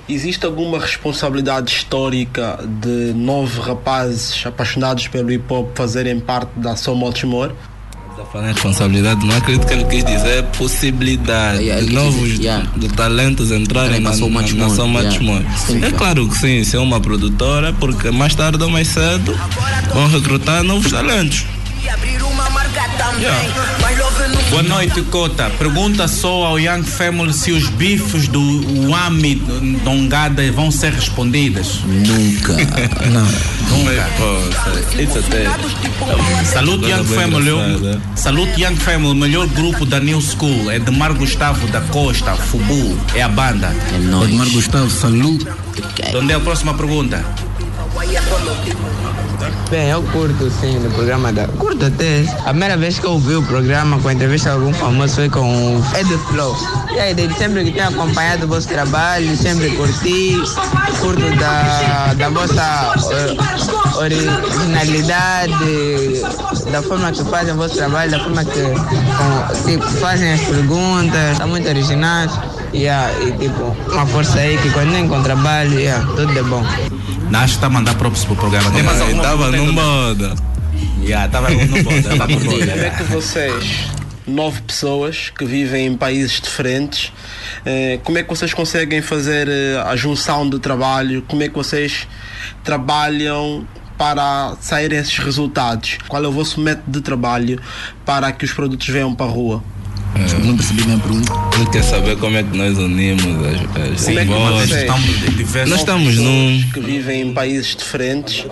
[0.09, 6.98] existe alguma responsabilidade histórica de nove rapazes apaixonados pelo hip hop fazerem parte da ação
[6.98, 7.53] Baltimore?
[8.20, 12.42] Está falando em responsabilidade, não acredito que ele quis dizer possibilidade Yeah, de novos dizer,
[12.42, 12.68] yeah.
[12.76, 14.87] de talentos entrarem na, na, na Matchmore, yeah.
[14.87, 15.46] Matchmore.
[15.56, 15.96] Sim, É yeah.
[15.96, 19.35] claro que sim, se é uma produtora, porque mais tarde ou mais cedo
[19.94, 21.46] vão recrutar novos talentos.
[24.50, 25.48] Boa noite, Cota.
[25.58, 28.40] Pergunta só ao Young Family se os bifes do
[28.88, 29.36] Wami
[29.84, 31.80] Dongada vão ser respondidas.
[31.84, 32.54] Nunca.
[33.10, 33.26] Não.
[33.78, 35.00] Nunca.
[35.00, 35.44] Isso até.
[36.44, 37.50] Salute Coisa Young bem Family.
[37.50, 38.02] engraçada.
[38.16, 40.70] Salute Young Family, o melhor grupo da New School.
[40.70, 42.98] É de Mar Gustavo da Costa, Fubu.
[43.14, 43.74] É a banda.
[43.94, 44.28] É nóis.
[44.30, 45.46] Edmar Gustavo, saúde.
[46.14, 47.24] Onde é a próxima pergunta?
[49.70, 51.46] Bem, eu curto sim do programa da.
[51.46, 52.24] Curto até.
[52.44, 55.29] A primeira vez que eu ouvi o programa com a entrevista de algum famoso foi
[55.29, 56.57] com o Ed Flow.
[56.92, 60.37] E aí, desde sempre que tenho acompanhado o vosso trabalho, sempre curti.
[61.00, 63.37] Curto da, da vossa eh,
[63.96, 66.20] originalidade,
[66.70, 71.37] da forma que fazem o vosso trabalho, da forma que com, tipo, fazem as perguntas,
[71.37, 72.33] são muito originais.
[72.72, 76.64] Yeah, e tipo, uma força aí que quando com trabalho, yeah, tudo é bom.
[77.30, 78.72] Nash está a mandar props pro programa.
[78.72, 80.34] Tem mais alguma Estava num moda.
[81.00, 82.16] Yeah, estava no moda.
[82.16, 83.88] no Como é que vocês,
[84.26, 87.12] nove pessoas que vivem em países diferentes,
[87.64, 91.22] eh, como é que vocês conseguem fazer eh, a junção de trabalho?
[91.28, 92.08] Como é que vocês
[92.64, 93.64] trabalham
[93.96, 95.98] para saírem esses resultados?
[96.08, 97.60] Qual é o vosso método de trabalho
[98.04, 99.62] para que os produtos venham para a rua?
[100.44, 101.33] Não percebi bem a pergunta.
[101.57, 104.68] Ele quer saber como é que nós unimos as, as Como é que vozes.
[104.70, 106.62] vocês, Nós estamos num.
[106.75, 108.44] que vivem em países diferentes,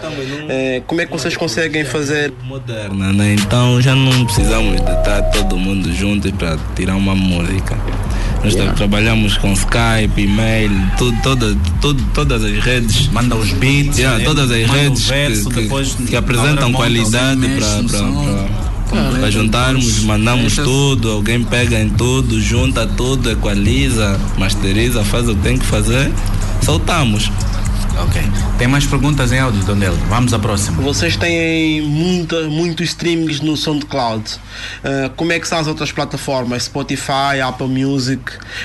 [0.49, 3.35] eh, como é que vocês conseguem fazer moderna, né?
[3.35, 7.77] Então já não precisamos de estar todo mundo juntos para tirar uma música.
[8.45, 8.73] Nós Yeah.
[8.77, 13.09] trabalhamos com Skype, e-mail, tudo, toda, tudo, todas as redes.
[13.09, 14.25] Manda os beats, Yeah, né?
[14.25, 20.65] todas as Manda redes verso, que, que- que apresentam qualidade para para juntarmos, mandamos Essa-
[20.65, 26.11] tudo, alguém pega em tudo, junta tudo, equaliza, masteriza, faz o que tem que fazer,
[26.63, 27.31] soltamos.
[28.01, 28.23] Ok.
[28.59, 29.93] Tem mais perguntas em áudio, Donel?
[30.09, 30.81] Vamos à próxima.
[30.83, 34.23] Vocês têm muita, muitos streamings no SoundCloud.
[34.85, 38.23] Uh, como é que são as outras plataformas, Spotify, Apple Music,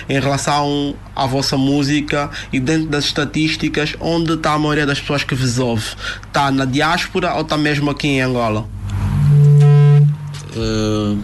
[0.07, 5.23] em relação à vossa música e dentro das estatísticas, onde está a maioria das pessoas
[5.23, 5.85] que vos ouve?
[6.27, 8.67] Está na diáspora ou está mesmo aqui em Angola?
[10.55, 11.15] Eh,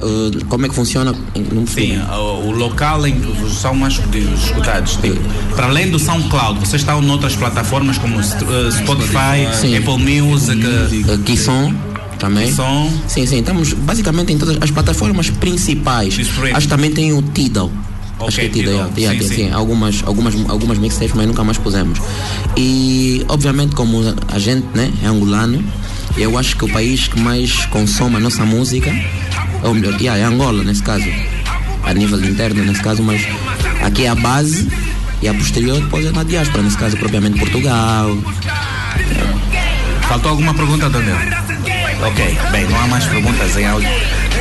[0.00, 1.12] eh, como é que funciona?
[1.32, 1.66] Percebi.
[1.66, 4.96] Sim, o, o local em que são mais escutados.
[4.96, 5.20] Tipo,
[5.56, 9.76] para além do SoundCloud, vocês estão noutras plataformas como eh, Spotify, Sim.
[9.76, 11.74] Apple Music, eh, Aqui som
[12.18, 12.52] também.
[12.52, 12.90] Som.
[13.06, 13.38] Sim, sim.
[13.38, 16.18] Estamos basicamente em todas as plataformas principais.
[16.54, 17.70] Acho que também tem o Tidal.
[18.20, 18.98] Acho que é Tidal, Tidal.
[18.98, 19.52] yeah, yeah, Sim, sim, sim.
[19.52, 22.00] Algumas, algumas, algumas mixtapes, mas nunca mais pusemos.
[22.56, 25.62] E, obviamente, como a gente né, é angolano,
[26.18, 28.90] eu acho que o país que mais consome a nossa música,
[29.62, 31.06] ou melhor, yeah, é Angola, nesse caso.
[31.84, 33.22] A nível interno, nesse caso, mas
[33.82, 34.68] aqui é a base
[35.22, 38.16] e a posterior depois é na diáspora, nesse caso, propriamente Portugal.
[40.08, 41.47] Faltou alguma pergunta, Daniel?
[42.00, 43.88] Ok, bem, não há mais perguntas em áudio.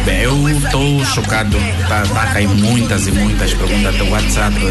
[0.06, 1.58] Bem, eu estou chocado.
[1.88, 4.68] Tá, tá a cair muitas e muitas perguntas do WhatsApp e,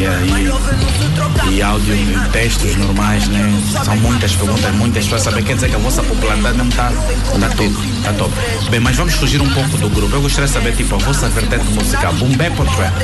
[0.00, 3.52] e, e, e áudio e textos normais, né?
[3.84, 5.42] São muitas perguntas, muitas pessoas saber.
[5.44, 7.74] Quer dizer que a vossa popularidade não está tá top.
[8.02, 8.32] Tá top.
[8.70, 10.16] Bem, mas vamos fugir um pouco do grupo.
[10.16, 12.14] Eu gostaria de saber, tipo, a vossa vertente musical.
[12.14, 12.94] Boom bap ou trap?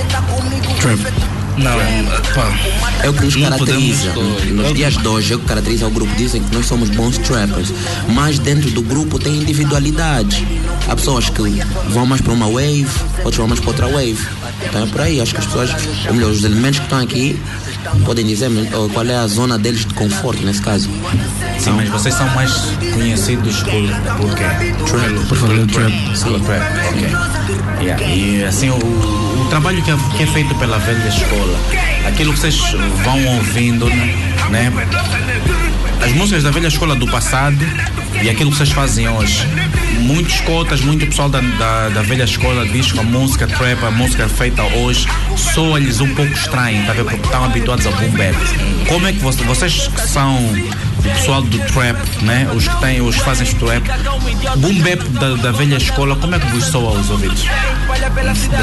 [0.80, 1.37] Trap.
[1.58, 1.76] Não,
[2.34, 2.56] pá.
[3.02, 4.12] É o que nos caracteriza.
[4.12, 6.14] Nos dias de hoje, é o que caracteriza o grupo.
[6.16, 7.72] Dizem que nós somos bons trappers,
[8.14, 10.42] mas dentro do grupo tem individualidades.
[10.88, 11.42] Há pessoas que
[11.90, 12.86] vão mais para uma wave,
[13.18, 14.18] outros vão mais para outra wave.
[14.64, 15.20] Então é por aí.
[15.20, 15.70] Acho que as pessoas,
[16.06, 17.40] ou melhor, os elementos que estão aqui
[18.04, 18.50] podem dizer
[18.92, 20.88] qual é a zona deles de conforto nesse caso.
[21.58, 22.52] Sim, mas vocês são mais
[22.94, 24.44] conhecidos por, por quê?
[24.86, 25.26] Trap.
[25.28, 25.92] Por fazer trap.
[26.44, 27.38] Trap, ok.
[27.80, 28.04] Yeah.
[28.04, 31.58] E assim, o, o trabalho que é, que é feito pela velha escola, escola.
[32.08, 32.58] Aquilo que vocês
[33.04, 33.86] vão ouvindo,
[34.50, 34.72] né?
[36.02, 37.58] As músicas da velha escola do passado
[38.22, 39.46] e aquilo que vocês fazem hoje.
[40.00, 43.90] Muitos cotas, muito pessoal da, da, da velha escola diz que a música trap, a
[43.90, 46.94] música feita hoje, soa-lhes um pouco estranho, tá?
[46.94, 48.36] Porque estão habituados a boom bap.
[48.88, 50.36] Como é que vocês, vocês que são
[50.98, 52.48] o pessoal do trap, né?
[52.54, 53.82] Os que têm, os que fazem trap,
[54.56, 57.44] boom bap da, da velha escola, como é que vos soa aos ouvidos?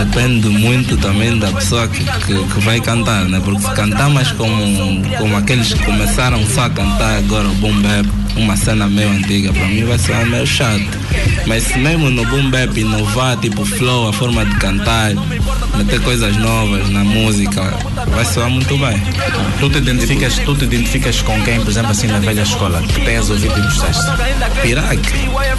[0.06, 3.42] Depende muito também da pessoa que, que, que vai cantar, né?
[3.44, 7.82] Porque se cantar mais como, como aqueles que começaram só a cantar agora o boom
[7.82, 11.05] bap, uma cena meio antiga, para mim vai ser meio chato.
[11.46, 15.12] Mas mesmo no boom bap inovar, tipo flow, a forma de cantar,
[15.78, 17.62] meter coisas novas na música,
[18.08, 19.02] vai soar muito bem.
[19.60, 23.02] Tu te identificas, tu te identificas com quem, por exemplo, assim na velha escola, que
[23.02, 24.04] tens ouvido e gostaste?
[24.62, 25.00] Pirac.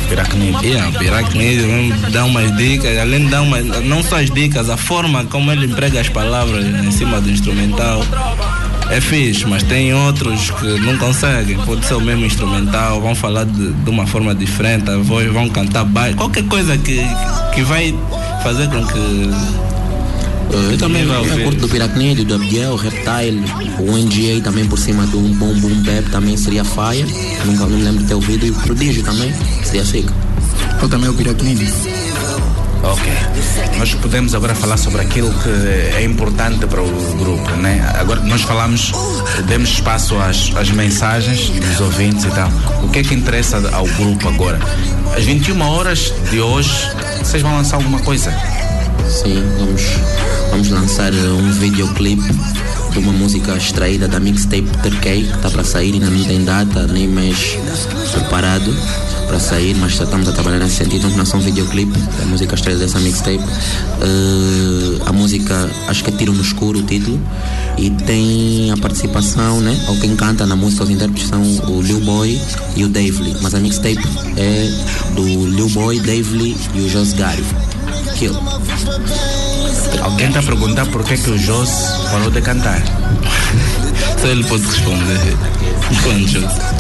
[0.09, 0.65] Pirac Nido.
[0.65, 4.71] Yeah, Pirac Nido mesmo dá umas dicas, além de dar umas, não só as dicas,
[4.71, 8.03] a forma como ele emprega as palavras em cima do instrumental
[8.91, 11.57] é fixe, mas tem outros que não conseguem.
[11.59, 15.49] Pode ser o mesmo instrumental, vão falar de, de uma forma diferente, a voz, vão
[15.49, 17.01] cantar baixo, qualquer coisa que,
[17.55, 17.95] que vai
[18.43, 19.31] fazer com que.
[20.71, 21.43] Eu também vai eu ouvir.
[21.43, 23.43] curto do Piracnid, do Abigail, o Reptile,
[23.81, 27.13] o NGA também por cima do um bom boom bap também seria Fire.
[27.45, 28.47] Nunca não me lembro de ter ouvido.
[28.47, 29.35] E o Prodígio também
[29.65, 30.15] seria Fica.
[30.81, 31.61] Eu também o Piracnid.
[32.83, 33.13] Ok.
[33.79, 37.85] Nós podemos agora falar sobre aquilo que é importante para o grupo, né?
[37.99, 38.93] Agora nós falamos,
[39.47, 42.49] demos espaço às, às mensagens dos ouvintes e tal.
[42.83, 44.59] O que é que interessa ao grupo agora?
[45.17, 46.71] Às 21 horas de hoje,
[47.19, 48.31] vocês vão lançar alguma coisa?
[49.09, 49.83] Sim, vamos,
[50.51, 52.33] vamos lançar um videoclipe
[52.93, 56.87] de uma música extraída da mixtape Turkey, que está para sair, ainda não tem data,
[56.87, 57.59] nem mês
[58.13, 58.75] preparado
[59.27, 62.55] para sair, mas já estamos a trabalhar nesse sentido, vamos lançar um videoclipe da música
[62.55, 63.39] extraída dessa mixtape.
[63.39, 67.21] Eh, a música, acho que é Tiro no Escuro o título,
[67.77, 69.77] e tem a participação, né?
[69.89, 72.41] Ou quem canta na música, os intérpretes são o Lil Boy
[72.77, 74.03] e o Dave Lee, mas a mixtape
[74.37, 74.71] é
[75.15, 77.45] do Lil Boy, Dave Lee e o Jos Gary.
[78.19, 78.35] Kill.
[80.03, 81.71] Alguém está a perguntar por que, é que o Jos
[82.11, 82.81] parou de cantar?
[84.21, 85.19] Só ele pode responder.
[85.91, 86.76] Responde, Jos.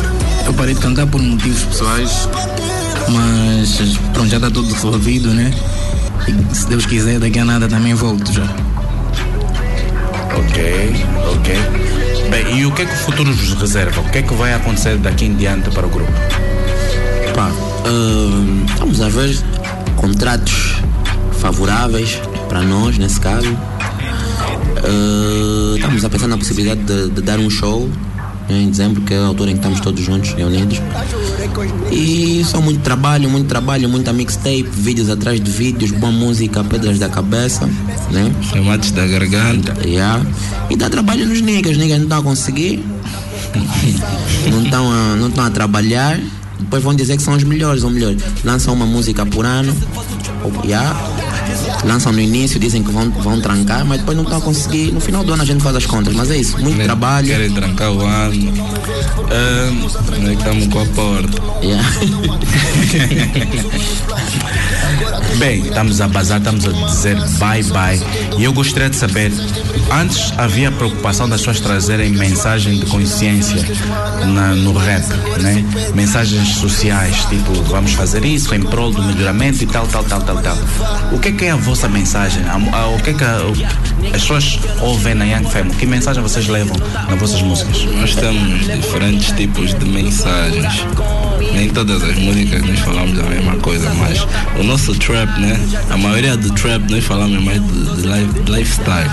[0.46, 2.28] Eu parei de cantar por motivos pessoais,
[3.08, 5.52] mas pronto, já está tudo resolvido, né?
[6.28, 8.44] E se Deus quiser, daqui a nada também volto já.
[10.36, 11.56] Ok, ok.
[12.30, 14.00] Bem, e o que é que o futuro vos reserva?
[14.00, 16.12] O que é que vai acontecer daqui em diante para o grupo?
[17.34, 17.50] Pá,
[17.88, 19.36] hum, vamos a ver
[19.96, 20.76] contratos
[21.40, 23.50] favoráveis para nós, nesse caso.
[24.78, 27.90] Uh, estamos a pensar na possibilidade de, de dar um show
[28.48, 30.80] em dezembro, que é a altura em que estamos todos juntos, reunidos.
[31.90, 36.98] E só muito trabalho, muito trabalho, muita mixtape, vídeos atrás de vídeos, boa música, pedras
[36.98, 37.66] da cabeça,
[38.10, 38.32] né?
[38.52, 39.76] Remates da garganta.
[39.86, 40.24] Yeah.
[40.70, 42.84] E dá trabalho nos niggas, niggas não estão a conseguir,
[44.50, 46.20] não estão a, não estão a trabalhar,
[46.58, 49.74] depois vão dizer que são os melhores, ou melhor, lançam uma música por ano,
[50.64, 50.96] yeah.
[51.84, 55.00] lançam no início, dizem que vão, vão trancar, mas depois não estão a conseguir, no
[55.00, 57.28] final do ano a gente faz as contas, mas é isso, muito trabalho.
[57.28, 58.52] Querem trancar o ano.
[60.22, 61.42] Nós estamos com a porta.
[61.62, 61.86] Yeah.
[65.38, 68.00] Bem, estamos a bazar, estamos a dizer bye bye.
[68.38, 69.30] E eu gostaria de saber,
[69.92, 73.62] antes havia preocupação das pessoas trazerem mensagem de consciência
[74.26, 75.04] na- no rap,
[75.42, 75.62] né?
[75.94, 80.38] Mensagens sociais, tipo, vamos fazer isso em prol do melhoramento e tal, tal, tal, tal,
[80.38, 80.56] tal.
[81.12, 82.42] O que é que é a vossa mensagem?
[82.98, 83.42] O que é que a-
[84.14, 85.76] as pessoas ouvem na Young Family?
[85.76, 86.76] Que mensagem vocês levam
[87.08, 87.84] nas vossas músicas?
[88.00, 90.82] Nós temos diferentes tipos de mensagens.
[91.52, 94.26] Nem todas as músicas nós falamos a mesma coisa, mas
[94.58, 95.58] o nosso trap, né?
[95.90, 99.10] A maioria do trap nós falamos mais de, de life- lifestyle.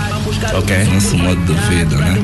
[0.58, 0.84] Ok.
[0.92, 2.18] Nosso modo de vida, né?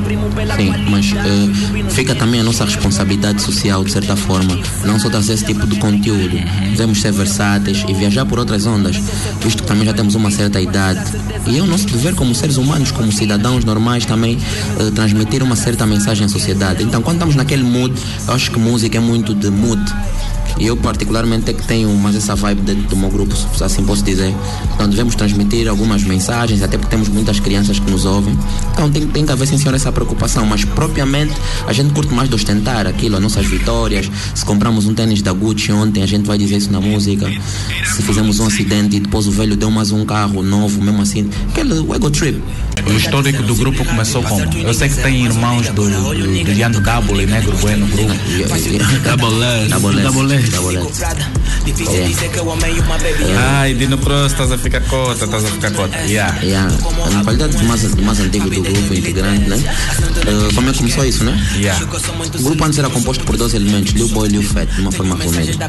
[0.56, 4.58] Sim, mas eh, fica também a nossa responsabilidade social, de certa forma.
[4.84, 6.36] Não só trazer esse tipo de conteúdo.
[6.70, 8.96] Devemos ser versáteis e viajar por outras ondas,
[9.42, 11.00] visto que também já temos uma certa idade.
[11.46, 14.38] E é o nosso dever como seres humanos, como cidadãos normais, também
[14.78, 16.82] eh, transmitir uma certa mensagem à sociedade.
[16.82, 17.94] Então, quando estamos naquele mood,
[18.28, 19.80] eu acho que música é muito de mood.
[19.90, 20.39] night.
[20.58, 23.84] E eu particularmente é que tenho mais essa vibe dentro do meu grupo, se assim
[23.84, 24.34] posso dizer.
[24.74, 28.36] Então devemos transmitir algumas mensagens, até porque temos muitas crianças que nos ouvem.
[28.72, 31.34] Então tem, tem que haver sim senhor essa preocupação, mas propriamente
[31.66, 34.10] a gente curte mais de ostentar aquilo, as nossas vitórias.
[34.34, 37.30] Se compramos um tênis da Gucci ontem, a gente vai dizer isso na música.
[37.84, 41.28] Se fizemos um acidente e depois o velho deu mais um carro novo, mesmo assim.
[41.50, 42.42] Aquele ego trip.
[42.86, 44.40] O histórico do grupo começou como?
[44.56, 48.14] Eu sei que tem irmãos do, do, do Yando Double e Negro Bueno no grupo.
[50.02, 50.39] Double S.
[50.48, 50.80] Double S.
[50.80, 51.00] Double S.
[51.80, 53.36] Double S.
[53.38, 55.96] Ai, Dino Prost, estás a ficar cota, estás a ficar cota.
[56.00, 56.40] Yeah.
[56.42, 56.72] Yeah.
[57.12, 59.56] Na qualidade do mais, mais antigo do grupo integrante, né?
[59.56, 61.38] Uh, como é que começou isso, né?
[61.56, 61.84] Yeah.
[62.38, 64.92] O grupo antes era composto por dois elementos, Lil Boy e Lil Fat, de uma
[64.92, 65.68] forma reunida.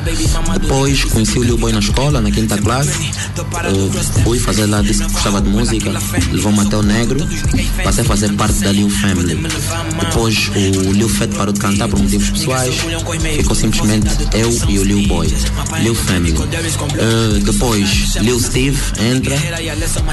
[0.59, 2.91] Depois conheci o Lil Boy na escola, na quinta classe.
[2.91, 5.91] Uh, fui fazer lá, disse que gostava de música,
[6.31, 7.27] levou-me até o Negro,
[7.83, 9.39] passei a fazer parte da Lil Family.
[9.99, 12.75] Depois o Lil Fat parou de cantar por motivos pessoais,
[13.37, 15.27] ficou simplesmente eu e o Lil Boy,
[15.81, 16.33] Lil Family.
[16.33, 19.35] Uh, depois Lil Steve entra,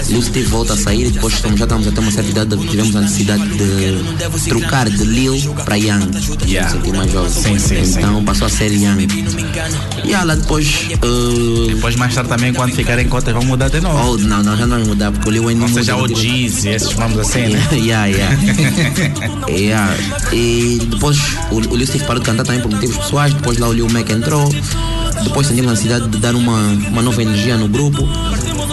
[0.09, 2.97] Lil Steve volta a sair depois estamos- já estamos a ter uma certa idade, tivemos
[2.97, 6.09] a necessidade de trocar de Lil para Young.
[6.47, 6.71] Yeah.
[6.71, 7.31] Sentir mais jovem.
[7.31, 7.99] Sim, sim, sim.
[7.99, 9.07] então passou a ser Young.
[10.05, 10.67] E ela depois.
[11.03, 14.15] Uh, Depois, mais tarde, também, quando ficarem cotas, vão mudar de novo.
[14.15, 16.09] Oh, não, não, já não vai mudar, porque o Lil Wayne Ou seja, o.
[16.09, 17.69] Jeezy, esses nomes assim, né?
[17.73, 18.37] yeah, yeah.
[19.49, 19.95] yeah.
[20.33, 21.19] E depois
[21.51, 23.33] o, o Lil Steve parou de cantar também por motivos pessoais.
[23.35, 24.38] Depois lá o Lil Mac entrou.
[25.24, 26.59] Depois sentimos a necessidade de dar uma,
[26.91, 28.09] uma nova energia no grupo.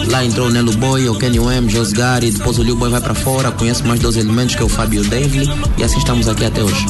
[0.08, 2.30] Lá entrou o Nelo Boy, o Kenny M, Jos Gary.
[2.30, 3.50] Depois o Lil Boy vai para fora.
[3.50, 5.50] Conhece mais dois elementos que é o Fábio e o Davely.
[5.76, 6.86] E assim estamos aqui até hoje.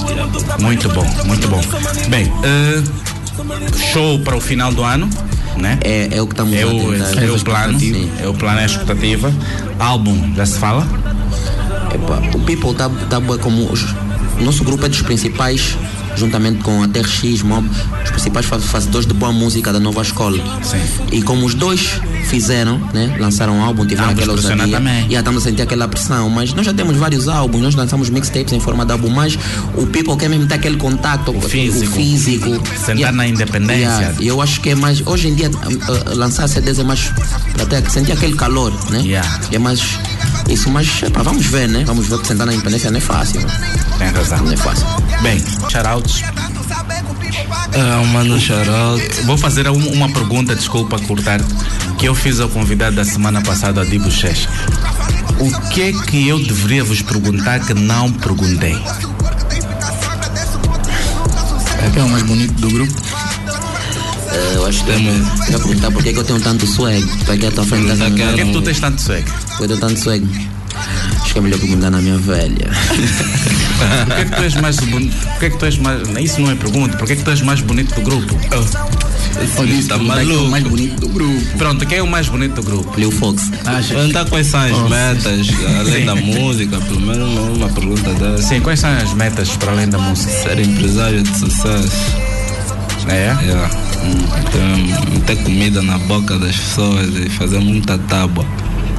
[0.60, 1.60] Muito bom, muito bom.
[2.08, 2.82] Bem, eh,
[3.92, 5.08] show para o final do ano,
[5.56, 5.78] né?
[5.82, 7.22] É, é o que estamos é o, tentar.
[7.22, 8.10] é o plano, Sim.
[8.20, 9.32] é o plano, é a expectativa.
[9.78, 10.86] Álbum, já se fala?
[11.94, 13.68] Epa, o People tá, tá bué como.
[14.40, 15.76] nosso grupo é dos principais,
[16.16, 17.68] juntamente com a TRX, Mob,
[18.04, 20.38] os principais fa- fazedores de boa música da nova escola.
[20.62, 20.78] Sim.
[21.12, 23.16] E como os dois fizeram, né?
[23.18, 24.76] Lançaram um álbum, tiveram Ambos aquela ousadia.
[24.76, 25.06] também.
[25.08, 26.28] E estamos a sentir aquela pressão.
[26.28, 29.38] Mas nós já temos vários álbuns, nós lançamos mixtapes em forma de álbum, mas
[29.74, 31.92] o People quer mesmo ter aquele contato, o físico.
[31.92, 32.62] O físico.
[32.84, 33.86] Sentar na independência.
[33.86, 35.02] Yeah, E eu acho que é mais.
[35.06, 37.10] Hoje em dia, uh, lançar CDs é mais.
[37.68, 39.00] ter, sentir aquele calor, né?
[39.00, 39.40] Yeah.
[39.52, 39.98] É mais.
[40.48, 41.82] Isso, mas epá, vamos ver, né?
[41.86, 43.40] Vamos ver que sentar na independência não é fácil.
[43.40, 43.46] né?
[43.98, 44.38] Tem razão.
[44.44, 44.86] Não é fácil.
[45.22, 46.22] Bem, shoutouts.
[47.74, 49.22] Ah, mano, shoutout.
[49.24, 51.40] Vou fazer um- uma pergunta, desculpa cortar,
[51.98, 54.48] que eu fiz ao convidado da semana passada, a Dibo Checha.
[55.38, 58.76] O que é que eu deveria vos perguntar que não perguntei?
[61.92, 62.92] Quem é o mais bonito do grupo?
[64.32, 64.98] Eh, eu acho que eu
[65.58, 67.06] vou perguntar por que, que eu tenho tanto swag.
[67.24, 69.24] Para que a tua frente tá Por que é que tu tens tanto swag?
[69.48, 70.48] Porque eu tenho tanto swag.
[71.36, 72.70] Que é melhor perguntar na minha velha.
[74.06, 75.16] Por que é que tu és mais bonito?
[75.18, 76.00] Por que é que tu és mais.
[76.18, 76.96] Isso não é pergunta.
[76.96, 78.34] Por que é que tu és mais bonito do grupo?
[79.58, 81.58] Ele disse tá que é o mais bonito do grupo.
[81.58, 82.98] Pronto, quem é o mais bonito do grupo?
[82.98, 83.50] Lil Fox.
[83.86, 84.88] Perguntar quais são as Oh.
[84.88, 85.46] metas,
[85.78, 86.04] além Sim.
[86.06, 88.42] da música, pelo menos uma, pergunta dessa.
[88.42, 90.32] Sim, quais são as metas para além da música?
[90.32, 92.16] Ser empresário de sucesso.
[93.08, 93.36] É?
[93.42, 93.70] Yeah.
[94.40, 98.46] Então, meter comida na boca das pessoas e fazer muita tábua.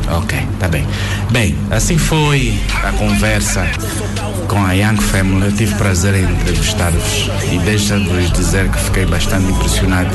[0.10, 0.86] Ok, tá bem.
[1.32, 3.66] Bem, assim foi a conversa
[4.47, 5.45] com a Young Family.
[5.47, 10.10] Eu tive prazer em entrevistar-vos e deixa-vos dizer que fiquei bastante impressionado.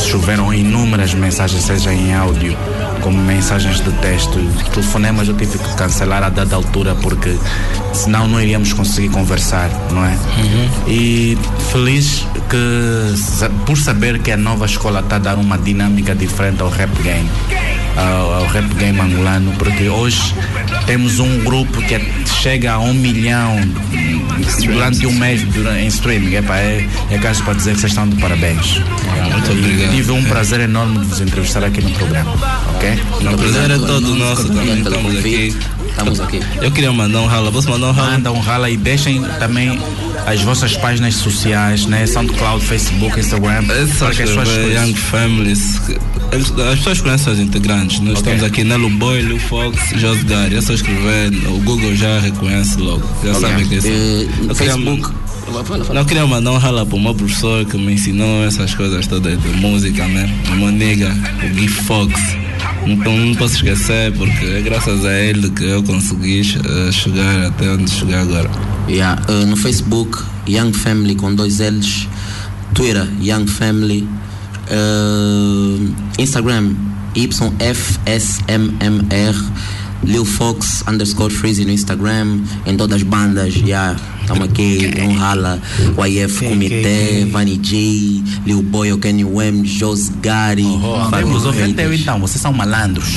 [0.00, 2.56] Choveram inúmeras mensagens, seja em áudio
[3.02, 4.38] como mensagens de texto.
[4.72, 7.36] Telefonemas eu tive que cancelar a dada altura porque
[7.92, 10.16] senão não iríamos conseguir conversar, não é?
[10.86, 11.36] E
[11.70, 16.70] feliz que por saber que a nova escola está a dar uma dinâmica diferente ao
[16.70, 17.28] rap game
[17.98, 20.34] ao, ao rap game angolano, porque hoje
[20.86, 22.06] temos um grupo que é-
[22.40, 23.56] chega a um milhão
[24.64, 26.34] durante um mês dura- em streaming.
[26.36, 28.80] Epa, é, é caso para dizer que vocês estão de parabéns.
[29.32, 29.90] Muito E obrigado.
[29.94, 32.32] Tive um prazer enorme de vos entrevistar aqui no programa.
[32.74, 32.98] Ok?
[33.32, 35.56] O prazer é todo nosso também, estamos aqui.
[35.88, 36.40] Estamos aqui.
[36.62, 38.10] Eu queria mandar um rala, posso mandar um rala?
[38.12, 39.78] Manda um rala e deixem também
[40.28, 42.06] as vossas páginas sociais, né?
[42.06, 43.64] SoundCloud, Facebook, Instagram.
[43.70, 45.80] É só para que as Young Families.
[46.70, 48.00] As pessoas conhecem os integrantes.
[48.00, 48.32] Nós Ok.
[48.34, 50.56] estamos aqui Nelo Boy, Lil Fox, Jos Gary.
[50.56, 53.02] É só escrever, o Google já reconhece logo.
[53.24, 53.40] Já Ok.
[53.40, 53.86] sabe que é isso.
[53.88, 55.14] Eu queria- Facebook.
[55.94, 59.40] Não queria mandar um rala para o meu professor que me ensinou essas coisas todas
[59.40, 60.30] de música, né?
[60.52, 61.10] O meu nigga,
[61.42, 62.12] o Gui Fox.
[62.86, 67.70] Então não posso esquecer porque é graças a ele que eu consegui eh, chegar até
[67.70, 68.50] onde cheguei agora.
[68.88, 72.08] Yeah, uh, no Facebook, Young Family com dois L's.
[72.74, 74.08] Twitter, Young Family.
[74.70, 75.76] Uh,
[76.18, 76.74] Instagram,
[77.14, 77.68] YFSMMR.
[80.04, 82.44] Lil Fox underscore Freezy no Instagram.
[82.64, 83.96] Em todas as bandas, yeah.
[84.28, 85.58] Estamos aqui, um rala,
[86.06, 90.66] YF Comitê, Vani J, Lil Boy, o Kenny M, Jos Gary.
[91.10, 93.08] Vamos ouvir até então, vocês são malandros.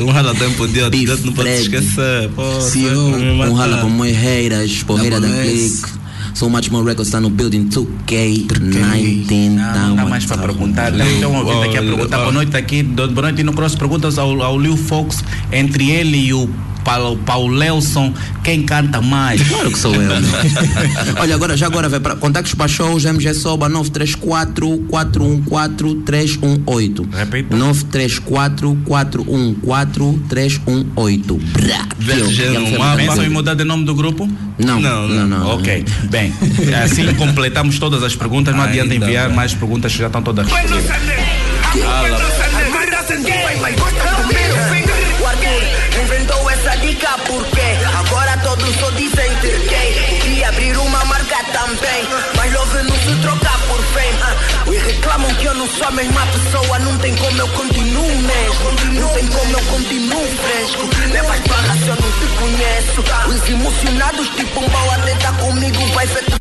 [0.00, 2.30] Um rala tempo Diote, Diote não pode se esquecer.
[2.30, 6.00] Me um rala com moi haters, porreira da clique.
[6.32, 9.26] So much more records está no building 2K19.
[9.54, 10.94] Não dá mais para perguntar.
[10.94, 12.18] Então, ouvinte aqui a perguntar.
[12.20, 12.82] Boa noite aqui.
[12.82, 13.74] Boa noite no Cross.
[13.74, 15.22] Perguntas ao, ao Lil Fox
[15.52, 16.48] entre ele e o
[16.84, 18.12] para, para o Lelson,
[18.42, 19.42] quem canta mais?
[19.48, 20.20] Claro que sou eu.
[20.20, 20.28] né?
[21.20, 27.08] Olha, agora, já agora, vai para contactos para shows, MG Soba 934 414 318.
[27.12, 27.56] Repita.
[27.56, 31.34] 934 414 318.
[31.52, 31.86] Brá.
[32.96, 34.28] Pensam em mudar de nome do grupo?
[34.58, 35.26] Não, não, não.
[35.26, 35.46] não.
[35.54, 36.32] Ok, bem,
[36.84, 39.36] assim completamos todas as perguntas, não adianta Ainda enviar bem.
[39.36, 40.90] mais perguntas que já estão todas respondidas.
[41.74, 42.20] O Arthur
[47.00, 47.60] dica porque
[47.98, 50.18] agora todos só dizem terquei.
[50.20, 52.04] Podia abrir uma marca também,
[52.36, 54.18] mas love não se troca por fame.
[54.22, 58.16] Ah, E reclamam que eu não sou a mesma pessoa, não tem como eu continuo
[58.16, 59.00] mesmo.
[59.00, 60.90] Não tem como eu continuo fresco.
[61.12, 63.04] Levas barra se eu não te conheço.
[63.28, 66.39] Os emocionados tipo um pau até tá comigo, vai ser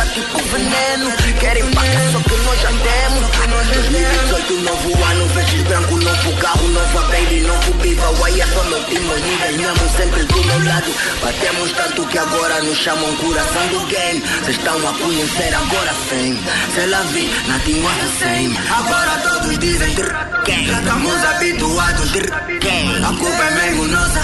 [0.00, 1.10] tá tipo veneno.
[1.38, 3.30] Querem pagar, só que nós já temos.
[3.72, 8.10] 2018, novo ano, vestes branco, novo carro, nova baby, novo biva.
[8.10, 10.94] Why é só meu time, os niggas mesmo sempre do meu lado.
[11.22, 14.22] Batemos tanto que agora nos chamam coração do game.
[14.44, 16.38] Cês estão a conhecer agora fame.
[16.74, 18.58] Se ela vi, nothing was the same.
[18.70, 19.94] Agora todos dizem
[20.44, 20.66] quem?
[20.66, 22.10] Já estamos habituados.
[22.60, 23.04] Quem?
[23.04, 24.20] A culpa é mesmo nossa.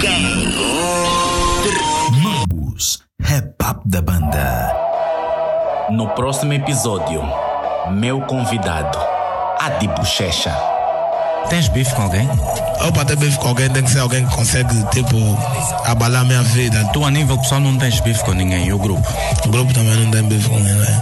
[0.00, 0.52] Quem?
[2.22, 3.52] Mambus, Rap
[3.86, 4.91] da banda.
[5.92, 7.22] No próximo episódio,
[7.90, 8.98] meu convidado,
[9.60, 10.56] Adi Bochecha.
[11.50, 12.26] Tens bife com alguém?
[12.80, 15.18] Opa, ter bife com alguém tem que ser alguém que consegue, tipo,
[15.84, 16.82] abalar a minha vida.
[16.94, 19.06] Tu, a nível pessoal, não tens bife com ninguém, e o grupo?
[19.44, 20.96] O grupo também não tem bife com ninguém.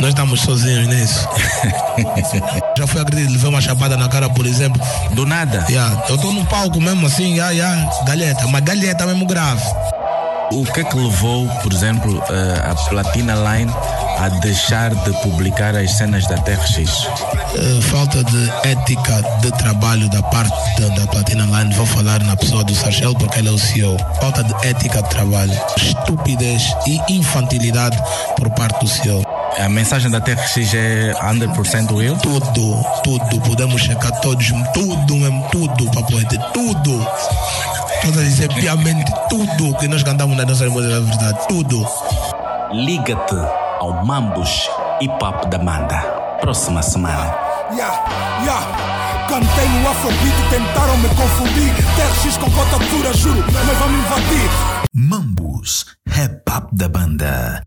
[0.00, 1.26] Nós estamos sozinhos nisso.
[2.76, 4.78] Já fui agredido, levei uma chapada na cara, por exemplo.
[5.12, 5.64] Do nada?
[5.70, 9.64] Yeah, eu tô no palco mesmo assim, yeah, yeah, galheta, mas galheta mesmo grave.
[10.52, 13.72] O que é que levou, por exemplo, eh, a Platina Line
[14.16, 16.78] a deixar de publicar as cenas da TRX?
[16.78, 22.36] Eh, falta de ética de trabalho da parte da, da Platina Line, vou falar na
[22.36, 23.96] pessoa do Sarchel porque ele é o CEO.
[24.20, 27.98] Falta de ética de trabalho, estupidez e infantilidade
[28.36, 29.22] por parte do CEO.
[29.58, 32.16] A mensagem da TRX é 100% eu?
[32.18, 37.06] Tudo, tudo, podemos checar todos, tudo mesmo, tudo, papoete, tudo.
[38.02, 41.86] Estou a dizer piamente tudo que nós cantamos nas nossas músicas, é verdade, tudo.
[42.72, 44.70] Liga-te ao Mambus
[45.00, 45.98] Hip Hop da Banda.
[46.40, 47.34] Próxima semana.
[47.72, 49.26] Yeah, yeah.
[49.28, 51.74] Cantei no Afrobeat, tentaram me confundir.
[51.96, 54.50] TRX com cota dura, juro, mas vão me invadir.
[54.94, 57.62] Mambus, Rap Up da banda.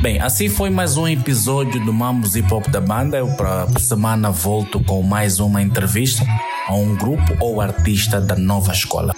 [0.00, 3.18] Bem, assim foi mais um episódio do Mambus Hip Hop da Banda.
[3.18, 6.24] Eu para semana volto com mais uma entrevista
[6.66, 9.12] a um grupo ou artista da nova escola.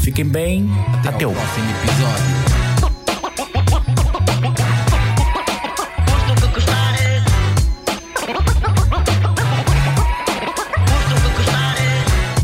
[0.00, 0.68] Fiquem bem,
[1.06, 2.46] até, o próximo episódio.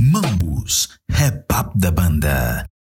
[0.00, 2.72] Mambus, Rap Up da banda.